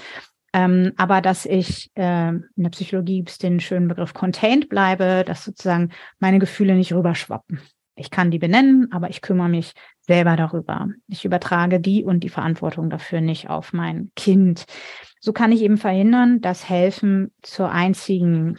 [0.53, 5.24] Ähm, aber dass ich äh, in der Psychologie gibt es den schönen Begriff contained bleibe,
[5.26, 7.60] dass sozusagen meine Gefühle nicht rüberschwappen.
[7.97, 10.89] Ich kann die benennen, aber ich kümmere mich selber darüber.
[11.08, 14.66] Ich übertrage die und die Verantwortung dafür nicht auf mein Kind.
[15.20, 18.58] So kann ich eben verhindern, dass Helfen zur einzigen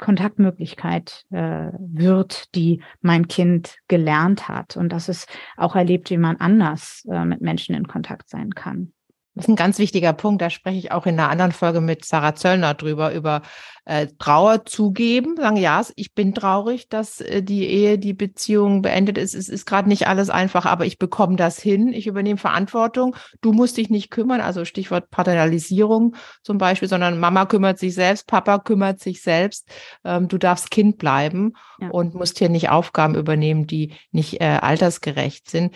[0.00, 5.26] Kontaktmöglichkeit äh, wird, die mein Kind gelernt hat und dass es
[5.56, 8.92] auch erlebt, wie man anders äh, mit Menschen in Kontakt sein kann.
[9.40, 10.42] Das ist ein ganz wichtiger Punkt.
[10.42, 13.40] Da spreche ich auch in einer anderen Folge mit Sarah Zöllner drüber, über
[13.86, 15.36] äh, Trauer zugeben.
[15.38, 19.34] Sagen, ja, ich bin traurig, dass äh, die Ehe, die Beziehung beendet ist.
[19.34, 21.94] Es ist gerade nicht alles einfach, aber ich bekomme das hin.
[21.94, 23.16] Ich übernehme Verantwortung.
[23.40, 24.42] Du musst dich nicht kümmern.
[24.42, 29.70] Also Stichwort Paternalisierung zum Beispiel, sondern Mama kümmert sich selbst, Papa kümmert sich selbst.
[30.04, 31.88] Ähm, du darfst Kind bleiben ja.
[31.88, 35.74] und musst hier nicht Aufgaben übernehmen, die nicht äh, altersgerecht sind.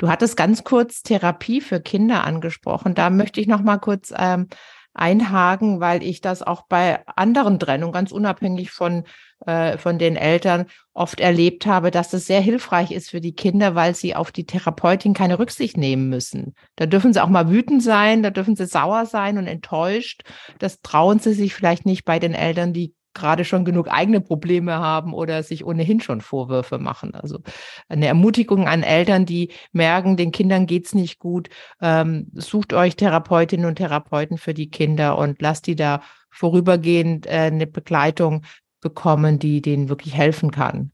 [0.00, 2.94] Du hattest ganz kurz Therapie für Kinder angesprochen.
[2.94, 4.48] Da möchte ich noch mal kurz ähm,
[4.94, 9.04] einhaken, weil ich das auch bei anderen Trennungen, ganz unabhängig von,
[9.44, 13.74] äh, von den Eltern, oft erlebt habe, dass es sehr hilfreich ist für die Kinder,
[13.74, 16.54] weil sie auf die Therapeutin keine Rücksicht nehmen müssen.
[16.76, 20.22] Da dürfen sie auch mal wütend sein, da dürfen sie sauer sein und enttäuscht.
[20.58, 24.74] Das trauen sie sich vielleicht nicht bei den Eltern, die gerade schon genug eigene Probleme
[24.74, 27.14] haben oder sich ohnehin schon Vorwürfe machen.
[27.14, 27.40] Also
[27.88, 31.48] eine Ermutigung an Eltern, die merken, den Kindern geht's nicht gut.
[31.80, 37.50] Ähm, sucht euch Therapeutinnen und Therapeuten für die Kinder und lasst die da vorübergehend äh,
[37.50, 38.44] eine Begleitung
[38.80, 40.92] bekommen, die denen wirklich helfen kann.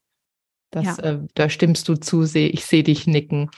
[0.71, 1.05] Das, ja.
[1.05, 3.51] äh, da stimmst du zu, seh, ich sehe dich nicken.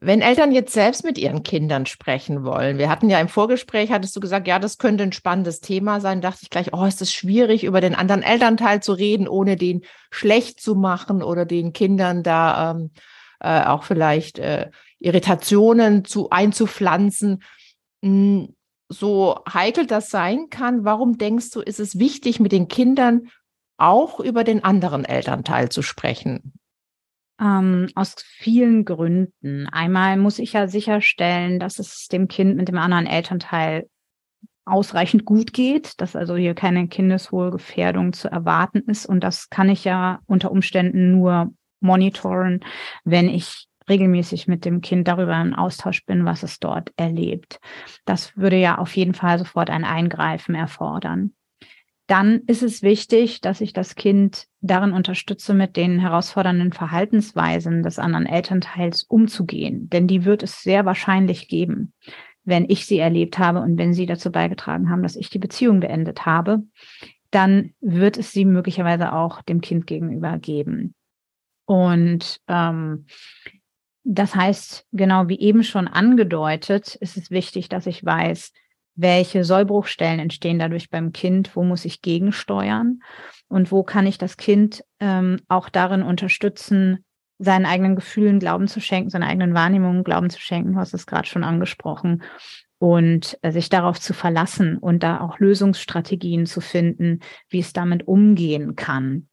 [0.00, 4.14] Wenn Eltern jetzt selbst mit ihren Kindern sprechen wollen, wir hatten ja im Vorgespräch, hattest
[4.14, 7.12] du gesagt, ja, das könnte ein spannendes Thema sein, dachte ich gleich, oh, ist es
[7.12, 12.22] schwierig, über den anderen Elternteil zu reden, ohne den schlecht zu machen oder den Kindern
[12.22, 12.90] da ähm,
[13.40, 14.70] äh, auch vielleicht äh,
[15.00, 17.42] Irritationen zu einzupflanzen.
[18.04, 18.54] Hm,
[18.88, 23.28] so heikel das sein kann, warum denkst du, ist es wichtig, mit den Kindern
[23.76, 26.54] auch über den anderen Elternteil zu sprechen?
[27.40, 29.68] Ähm, aus vielen Gründen.
[29.68, 33.88] Einmal muss ich ja sicherstellen, dass es dem Kind mit dem anderen Elternteil
[34.64, 39.06] ausreichend gut geht, dass also hier keine Kindeswohlgefährdung zu erwarten ist.
[39.06, 42.60] Und das kann ich ja unter Umständen nur monitoren,
[43.04, 47.58] wenn ich regelmäßig mit dem Kind darüber in Austausch bin, was es dort erlebt.
[48.04, 51.32] Das würde ja auf jeden Fall sofort ein Eingreifen erfordern
[52.08, 57.98] dann ist es wichtig, dass ich das Kind darin unterstütze, mit den herausfordernden Verhaltensweisen des
[57.98, 59.90] anderen Elternteils umzugehen.
[59.90, 61.92] Denn die wird es sehr wahrscheinlich geben,
[62.44, 65.80] wenn ich sie erlebt habe und wenn sie dazu beigetragen haben, dass ich die Beziehung
[65.80, 66.62] beendet habe,
[67.30, 70.94] dann wird es sie möglicherweise auch dem Kind gegenüber geben.
[71.66, 73.04] Und ähm,
[74.04, 78.54] das heißt, genau wie eben schon angedeutet, ist es wichtig, dass ich weiß,
[78.98, 83.00] welche Sollbruchstellen entstehen dadurch beim Kind, wo muss ich gegensteuern
[83.48, 87.04] und wo kann ich das Kind ähm, auch darin unterstützen,
[87.38, 91.06] seinen eigenen Gefühlen Glauben zu schenken, seine eigenen Wahrnehmungen Glauben zu schenken, du hast es
[91.06, 92.22] gerade schon angesprochen,
[92.78, 98.06] und äh, sich darauf zu verlassen und da auch Lösungsstrategien zu finden, wie es damit
[98.06, 99.28] umgehen kann.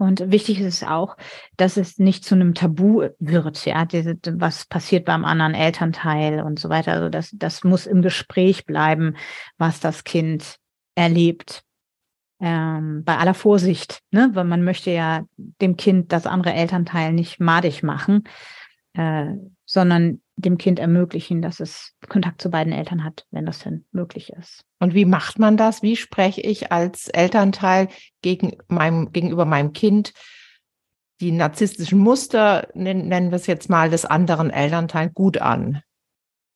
[0.00, 1.18] Und wichtig ist es auch,
[1.58, 3.86] dass es nicht zu einem Tabu wird, ja,
[4.32, 6.92] was passiert beim anderen Elternteil und so weiter.
[6.92, 9.16] Also das, das muss im Gespräch bleiben,
[9.58, 10.56] was das Kind
[10.94, 11.64] erlebt.
[12.40, 17.38] Ähm, bei aller Vorsicht, ne, weil man möchte ja dem Kind das andere Elternteil nicht
[17.38, 18.24] madig machen,
[18.94, 19.26] äh,
[19.66, 24.32] sondern dem Kind ermöglichen, dass es Kontakt zu beiden Eltern hat, wenn das denn möglich
[24.32, 24.64] ist.
[24.78, 25.82] Und wie macht man das?
[25.82, 27.88] Wie spreche ich als Elternteil
[28.22, 30.12] gegen meinem, gegenüber meinem Kind
[31.20, 35.82] die narzisstischen Muster, nennen, wir es jetzt mal, des anderen Elternteils gut an?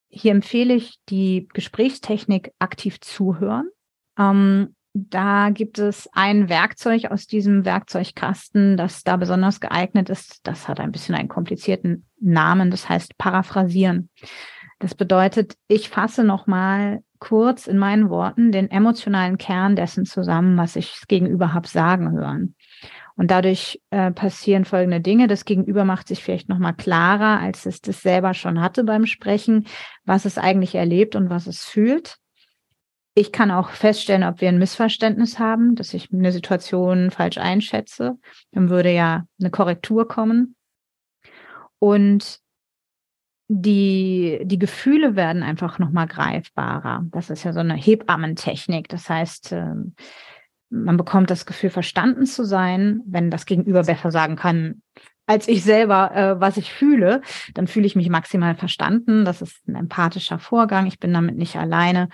[0.08, 3.68] Hier empfehle ich die Gesprächstechnik aktiv zuhören.
[4.18, 10.46] Ähm, da gibt es ein Werkzeug aus diesem Werkzeugkasten, das da besonders geeignet ist.
[10.46, 12.70] Das hat ein bisschen einen komplizierten Namen.
[12.70, 14.08] Das heißt paraphrasieren.
[14.78, 20.76] Das bedeutet, ich fasse nochmal kurz in meinen Worten den emotionalen Kern dessen zusammen, was
[20.76, 22.54] ich gegenüber habe sagen hören.
[23.16, 25.26] Und dadurch äh, passieren folgende Dinge.
[25.26, 29.66] Das Gegenüber macht sich vielleicht nochmal klarer, als es das selber schon hatte beim Sprechen,
[30.04, 32.18] was es eigentlich erlebt und was es fühlt.
[33.16, 38.18] Ich kann auch feststellen, ob wir ein Missverständnis haben, dass ich eine Situation falsch einschätze.
[38.50, 40.56] Dann würde ja eine Korrektur kommen.
[41.78, 42.40] Und
[43.48, 47.04] die, die Gefühle werden einfach nochmal greifbarer.
[47.10, 48.88] Das ist ja so eine Hebammentechnik.
[48.88, 49.94] Das heißt, ähm,
[50.70, 54.82] man bekommt das Gefühl, verstanden zu sein, wenn das Gegenüber besser sagen kann,
[55.26, 57.22] als ich selber, äh, was ich fühle,
[57.54, 59.24] dann fühle ich mich maximal verstanden.
[59.24, 60.86] Das ist ein empathischer Vorgang.
[60.86, 62.08] Ich bin damit nicht alleine.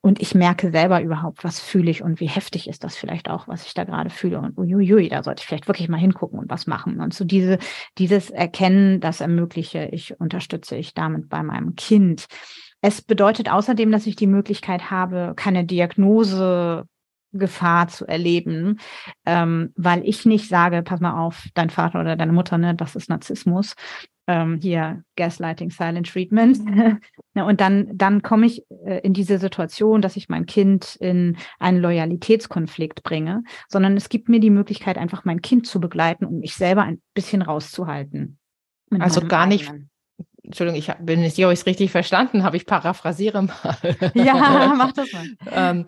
[0.00, 3.48] Und ich merke selber überhaupt, was fühle ich und wie heftig ist das vielleicht auch,
[3.48, 4.38] was ich da gerade fühle.
[4.38, 7.00] Und uiuiui, da sollte ich vielleicht wirklich mal hingucken und was machen.
[7.00, 7.58] Und so diese,
[7.98, 12.26] dieses Erkennen, das ermögliche ich, unterstütze ich damit bei meinem Kind.
[12.80, 16.84] Es bedeutet außerdem, dass ich die Möglichkeit habe, keine Diagnose
[17.32, 18.78] Gefahr zu erleben,
[19.24, 22.96] ähm, weil ich nicht sage, pass mal auf, dein Vater oder deine Mutter, ne, das
[22.96, 23.74] ist Narzissmus,
[24.26, 26.58] ähm, hier Gaslighting, Silent Treatment.
[27.34, 31.80] und dann, dann komme ich äh, in diese Situation, dass ich mein Kind in einen
[31.80, 36.54] Loyalitätskonflikt bringe, sondern es gibt mir die Möglichkeit, einfach mein Kind zu begleiten und mich
[36.54, 38.38] selber ein bisschen rauszuhalten.
[38.98, 39.72] Also gar nicht,
[40.46, 42.56] Entschuldigung, ich bin nicht sicher, ob ich es richtig verstanden habe.
[42.56, 43.76] Ich paraphrasiere mal.
[44.14, 45.26] Ja, mach das mal.
[45.50, 45.86] ähm,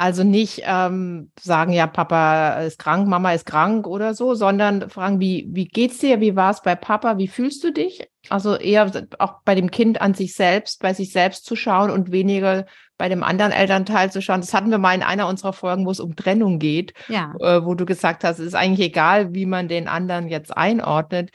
[0.00, 5.20] Also nicht ähm, sagen, ja, Papa ist krank, Mama ist krank oder so, sondern fragen,
[5.20, 6.22] wie, wie geht's dir?
[6.22, 7.18] Wie war es bei Papa?
[7.18, 8.08] Wie fühlst du dich?
[8.30, 12.12] Also eher auch bei dem Kind an sich selbst, bei sich selbst zu schauen und
[12.12, 12.64] weniger
[12.96, 14.40] bei dem anderen Elternteil zu schauen.
[14.40, 17.34] Das hatten wir mal in einer unserer Folgen, wo es um Trennung geht, ja.
[17.38, 21.30] äh, wo du gesagt hast, es ist eigentlich egal, wie man den anderen jetzt einordnet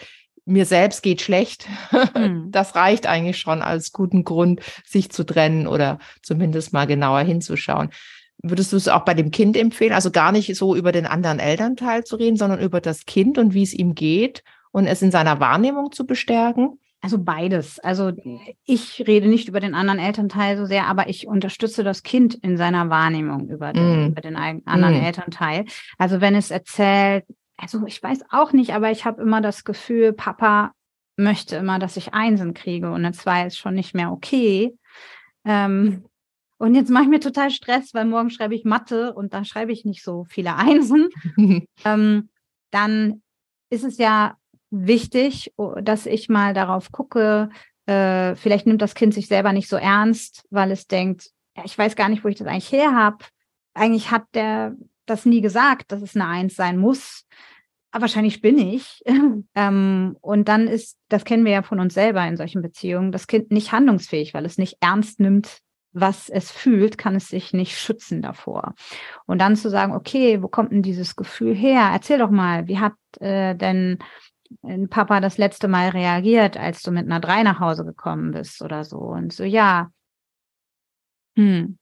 [0.45, 1.67] mir selbst geht schlecht.
[2.15, 2.47] Mhm.
[2.51, 7.89] Das reicht eigentlich schon als guten Grund, sich zu trennen oder zumindest mal genauer hinzuschauen.
[8.43, 9.93] Würdest du es auch bei dem Kind empfehlen?
[9.93, 13.53] Also gar nicht so über den anderen Elternteil zu reden, sondern über das Kind und
[13.53, 16.79] wie es ihm geht und es in seiner Wahrnehmung zu bestärken?
[17.01, 17.79] Also beides.
[17.79, 18.13] Also
[18.65, 22.57] ich rede nicht über den anderen Elternteil so sehr, aber ich unterstütze das Kind in
[22.57, 24.07] seiner Wahrnehmung über den, mm.
[24.07, 25.05] über den anderen mm.
[25.05, 25.65] Elternteil.
[25.99, 27.25] Also wenn es erzählt,
[27.57, 30.71] also ich weiß auch nicht, aber ich habe immer das Gefühl, Papa
[31.15, 34.75] möchte immer, dass ich Einsen kriege und eine Zwei ist schon nicht mehr okay.
[35.45, 36.05] Ähm,
[36.57, 39.71] und jetzt mache ich mir total Stress, weil morgen schreibe ich Mathe und da schreibe
[39.71, 41.09] ich nicht so viele Einsen.
[41.85, 42.29] ähm,
[42.71, 43.21] dann
[43.69, 44.37] ist es ja
[44.69, 47.49] wichtig, dass ich mal darauf gucke,
[47.87, 51.77] äh, vielleicht nimmt das Kind sich selber nicht so ernst, weil es denkt, ja, ich
[51.77, 53.25] weiß gar nicht, wo ich das eigentlich her habe.
[53.73, 54.75] Eigentlich hat der
[55.05, 57.25] das nie gesagt, dass es eine Eins sein muss.
[57.91, 59.01] Aber wahrscheinlich bin ich.
[59.55, 63.27] ähm, und dann ist, das kennen wir ja von uns selber in solchen Beziehungen, das
[63.27, 65.59] Kind nicht handlungsfähig, weil es nicht ernst nimmt,
[65.95, 68.75] was es fühlt, kann es sich nicht schützen davor.
[69.25, 71.89] Und dann zu sagen, okay, wo kommt denn dieses Gefühl her?
[71.93, 73.99] Erzähl doch mal, wie hat äh, denn
[74.89, 78.83] Papa das letzte Mal reagiert, als du mit einer Drei nach Hause gekommen bist oder
[78.83, 78.97] so?
[78.97, 79.89] Und so, ja,
[81.37, 81.77] hm,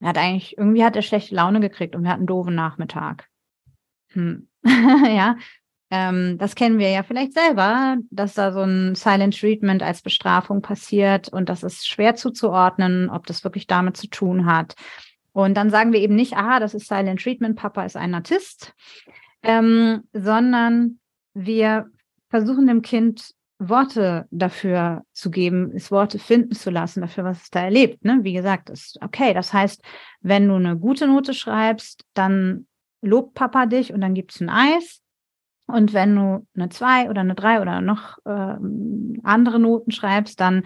[0.00, 3.28] er hat eigentlich, irgendwie hat er schlechte Laune gekriegt und wir hatten einen doofen Nachmittag.
[4.12, 4.48] Hm.
[4.64, 5.36] ja,
[5.90, 10.60] ähm, das kennen wir ja vielleicht selber, dass da so ein Silent Treatment als Bestrafung
[10.60, 14.74] passiert und das ist schwer zuzuordnen, ob das wirklich damit zu tun hat.
[15.32, 18.74] Und dann sagen wir eben nicht, aha, das ist Silent Treatment, Papa ist ein Narzisst,
[19.42, 20.98] ähm, sondern
[21.34, 21.86] wir
[22.28, 27.50] versuchen dem Kind Worte dafür zu geben, es Worte finden zu lassen, dafür, was es
[27.50, 28.04] da erlebt.
[28.04, 28.20] Ne?
[28.22, 29.34] Wie gesagt, ist okay.
[29.34, 29.82] Das heißt,
[30.20, 32.66] wenn du eine gute Note schreibst, dann
[33.00, 35.02] lobt Papa dich und dann gibt's ein Eis.
[35.68, 40.64] Und wenn du eine zwei oder eine drei oder noch ähm, andere Noten schreibst, dann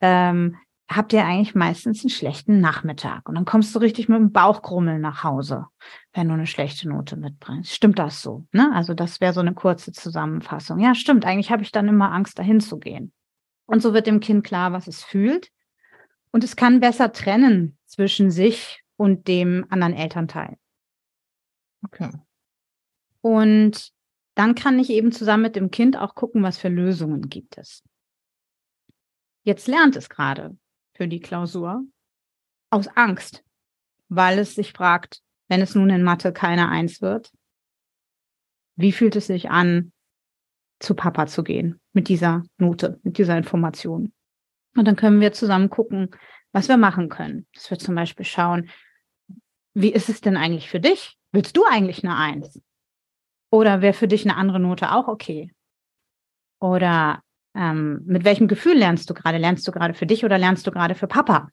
[0.00, 0.56] ähm,
[0.90, 3.28] habt ihr eigentlich meistens einen schlechten Nachmittag.
[3.28, 5.66] Und dann kommst du richtig mit dem Bauchgrummeln nach Hause,
[6.12, 7.72] wenn du eine schlechte Note mitbringst.
[7.72, 8.46] Stimmt das so?
[8.52, 8.70] Ne?
[8.74, 10.78] Also das wäre so eine kurze Zusammenfassung.
[10.78, 11.24] Ja, stimmt.
[11.24, 13.12] Eigentlich habe ich dann immer Angst, dahin zu gehen.
[13.64, 15.50] Und so wird dem Kind klar, was es fühlt.
[16.30, 20.56] Und es kann besser trennen zwischen sich und dem anderen Elternteil.
[21.84, 22.10] Okay.
[23.22, 23.92] Und
[24.34, 27.82] dann kann ich eben zusammen mit dem Kind auch gucken, was für Lösungen gibt es.
[29.44, 30.56] Jetzt lernt es gerade
[30.94, 31.84] für die Klausur
[32.70, 33.44] aus Angst,
[34.08, 37.32] weil es sich fragt, wenn es nun in Mathe keine Eins wird,
[38.76, 39.92] wie fühlt es sich an,
[40.80, 44.12] zu Papa zu gehen mit dieser Note, mit dieser Information?
[44.74, 46.10] Und dann können wir zusammen gucken,
[46.52, 47.46] was wir machen können.
[47.54, 48.70] Dass wir zum Beispiel schauen,
[49.74, 51.18] wie ist es denn eigentlich für dich?
[51.32, 52.60] Willst du eigentlich eine Eins?
[53.52, 55.52] Oder wäre für dich eine andere Note auch okay?
[56.58, 57.22] Oder
[57.54, 59.36] ähm, mit welchem Gefühl lernst du gerade?
[59.36, 61.50] Lernst du gerade für dich oder lernst du gerade für Papa?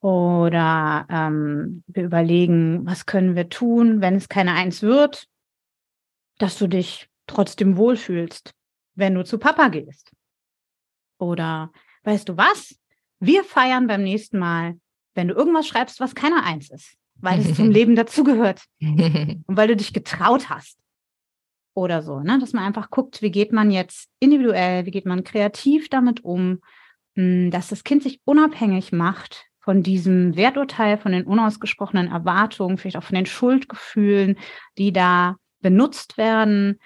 [0.00, 5.26] Oder ähm, wir überlegen, was können wir tun, wenn es keine Eins wird,
[6.36, 8.52] dass du dich trotzdem wohlfühlst,
[8.94, 10.12] wenn du zu Papa gehst.
[11.18, 11.72] Oder
[12.02, 12.78] weißt du was?
[13.20, 14.78] Wir feiern beim nächsten Mal,
[15.14, 19.68] wenn du irgendwas schreibst, was keine Eins ist, weil es zum Leben dazugehört und weil
[19.68, 20.78] du dich getraut hast
[21.74, 22.38] oder so, ne?
[22.38, 26.60] Dass man einfach guckt, wie geht man jetzt individuell, wie geht man kreativ damit um,
[27.16, 32.98] hm, dass das Kind sich unabhängig macht von diesem Werturteil, von den unausgesprochenen Erwartungen, vielleicht
[32.98, 34.38] auch von den Schuldgefühlen,
[34.76, 36.78] die da benutzt werden,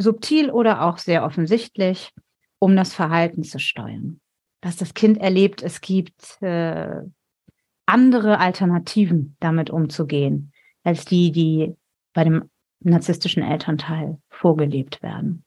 [0.00, 2.12] subtil oder auch sehr offensichtlich,
[2.58, 4.20] um das Verhalten zu steuern.
[4.62, 7.02] Dass das Kind erlebt, es gibt äh,
[7.88, 10.52] andere Alternativen, damit umzugehen,
[10.84, 11.74] als die, die
[12.12, 15.44] bei dem narzisstischen Elternteil vorgelebt werden.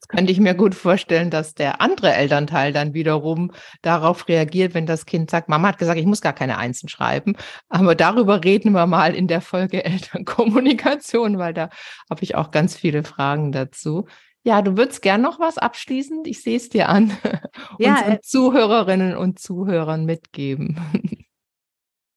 [0.00, 3.52] Das könnte ich mir gut vorstellen, dass der andere Elternteil dann wiederum
[3.82, 7.36] darauf reagiert, wenn das Kind sagt, Mama hat gesagt, ich muss gar keine Einsen schreiben.
[7.68, 11.68] Aber darüber reden wir mal in der Folge Elternkommunikation, weil da
[12.08, 14.06] habe ich auch ganz viele Fragen dazu.
[14.42, 17.12] Ja, du würdest gern noch was abschließend, ich sehe es dir an,
[17.78, 20.80] ja, unseren äh, Zuhörerinnen und Zuhörern mitgeben.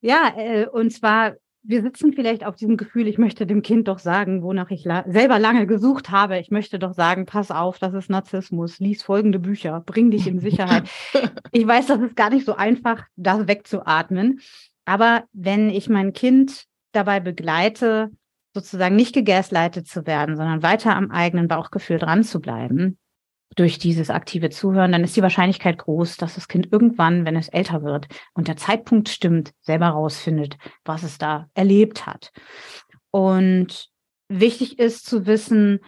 [0.03, 1.33] Ja, äh, und zwar
[1.65, 5.05] wir sitzen vielleicht auf diesem Gefühl, ich möchte dem Kind doch sagen, wonach ich la
[5.07, 6.37] selber lange gesucht habe.
[6.37, 10.39] Ich möchte doch sagen, pass auf, das ist Narzissmus, lies folgende Bücher, bring dich in
[10.39, 10.89] Sicherheit.
[11.51, 14.41] ich weiß, das ist gar nicht so einfach, da wegzuatmen.
[14.83, 18.11] Aber wenn ich mein Kind dabei begleite,
[18.53, 22.97] sozusagen nicht gegaslightet zu werden, sondern weiter am eigenen Bauchgefühl dran zu bleiben,
[23.55, 27.49] durch dieses aktive Zuhören, dann ist die Wahrscheinlichkeit groß, dass das Kind irgendwann, wenn es
[27.49, 32.31] älter wird und der Zeitpunkt stimmt, selber rausfindet, was es da erlebt hat.
[33.11, 33.89] Und
[34.27, 35.79] wichtig ist zu wissen,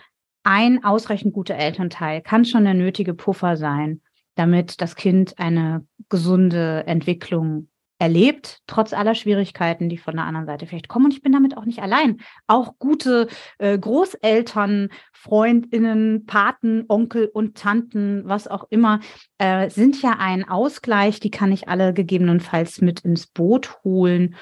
[0.43, 4.01] ein ausreichend guter Elternteil kann schon der nötige Puffer sein,
[4.35, 10.67] damit das Kind eine gesunde Entwicklung erlebt, trotz aller Schwierigkeiten, die von der anderen Seite
[10.67, 11.05] vielleicht kommen.
[11.05, 12.17] Und ich bin damit auch nicht allein.
[12.47, 13.27] Auch gute
[13.57, 18.99] äh, Großeltern, Freundinnen, Paten, Onkel und Tanten, was auch immer,
[19.37, 21.19] äh, sind ja ein Ausgleich.
[21.19, 24.35] Die kann ich alle gegebenenfalls mit ins Boot holen.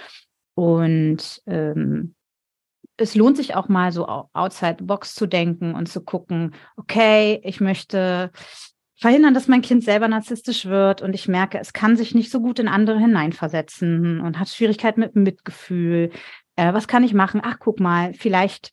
[0.55, 2.15] Und ähm,
[2.97, 7.39] es lohnt sich auch mal so outside the box zu denken und zu gucken, okay,
[7.43, 8.31] ich möchte
[9.03, 12.39] verhindern, dass mein Kind selber narzisstisch wird und ich merke, es kann sich nicht so
[12.39, 16.09] gut in andere hineinversetzen und hat Schwierigkeiten mit Mitgefühl.
[16.55, 17.41] Äh, was kann ich machen?
[17.43, 18.71] Ach, guck mal, vielleicht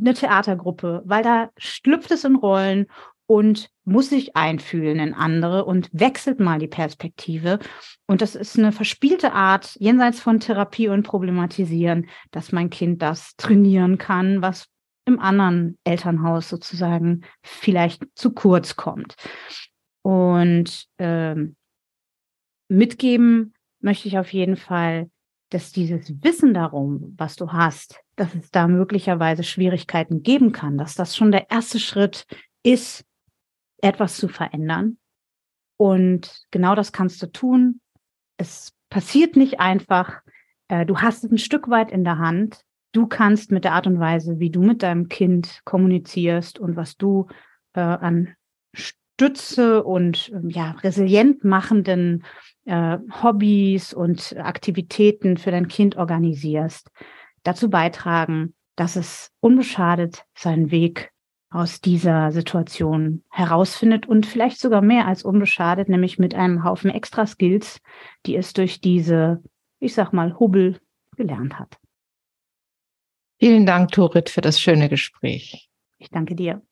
[0.00, 2.86] eine Theatergruppe, weil da schlüpft es in Rollen
[3.26, 7.58] und muss sich einfühlen in andere und wechselt mal die Perspektive.
[8.06, 13.34] Und das ist eine verspielte Art, jenseits von Therapie und Problematisieren, dass mein Kind das
[13.34, 14.68] trainieren kann, was
[15.06, 19.14] im anderen Elternhaus sozusagen vielleicht zu kurz kommt.
[20.02, 21.56] Und ähm,
[22.68, 25.10] mitgeben möchte ich auf jeden Fall,
[25.50, 30.94] dass dieses Wissen darum, was du hast, dass es da möglicherweise Schwierigkeiten geben kann, dass
[30.94, 32.26] das schon der erste Schritt
[32.64, 33.04] ist,
[33.80, 34.98] etwas zu verändern.
[35.78, 37.80] Und genau das kannst du tun.
[38.38, 40.22] Es passiert nicht einfach.
[40.68, 42.65] Äh, du hast es ein Stück weit in der Hand
[42.96, 46.96] du kannst mit der Art und Weise, wie du mit deinem Kind kommunizierst und was
[46.96, 47.26] du
[47.74, 48.34] äh, an
[48.72, 52.24] Stütze und ähm, ja, resilient machenden
[52.64, 56.90] äh, Hobbys und Aktivitäten für dein Kind organisierst,
[57.42, 61.10] dazu beitragen, dass es unbeschadet seinen Weg
[61.50, 67.26] aus dieser Situation herausfindet und vielleicht sogar mehr als unbeschadet, nämlich mit einem Haufen extra
[67.26, 67.80] Skills,
[68.26, 69.42] die es durch diese,
[69.78, 70.78] ich sag mal, Hubbel
[71.16, 71.78] gelernt hat.
[73.38, 75.68] Vielen Dank, Torit, für das schöne Gespräch.
[75.98, 76.62] Ich danke dir.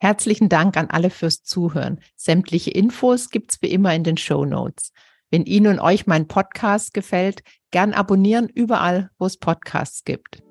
[0.00, 2.00] Herzlichen Dank an alle fürs Zuhören.
[2.16, 4.92] Sämtliche Infos gibt's wie immer in den Show Notes.
[5.30, 10.42] Wenn Ihnen und euch mein Podcast gefällt, gern abonnieren überall, wo es Podcasts gibt.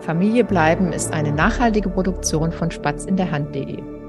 [0.00, 3.99] Familie bleiben ist eine nachhaltige Produktion von Spatz in der Hand.de.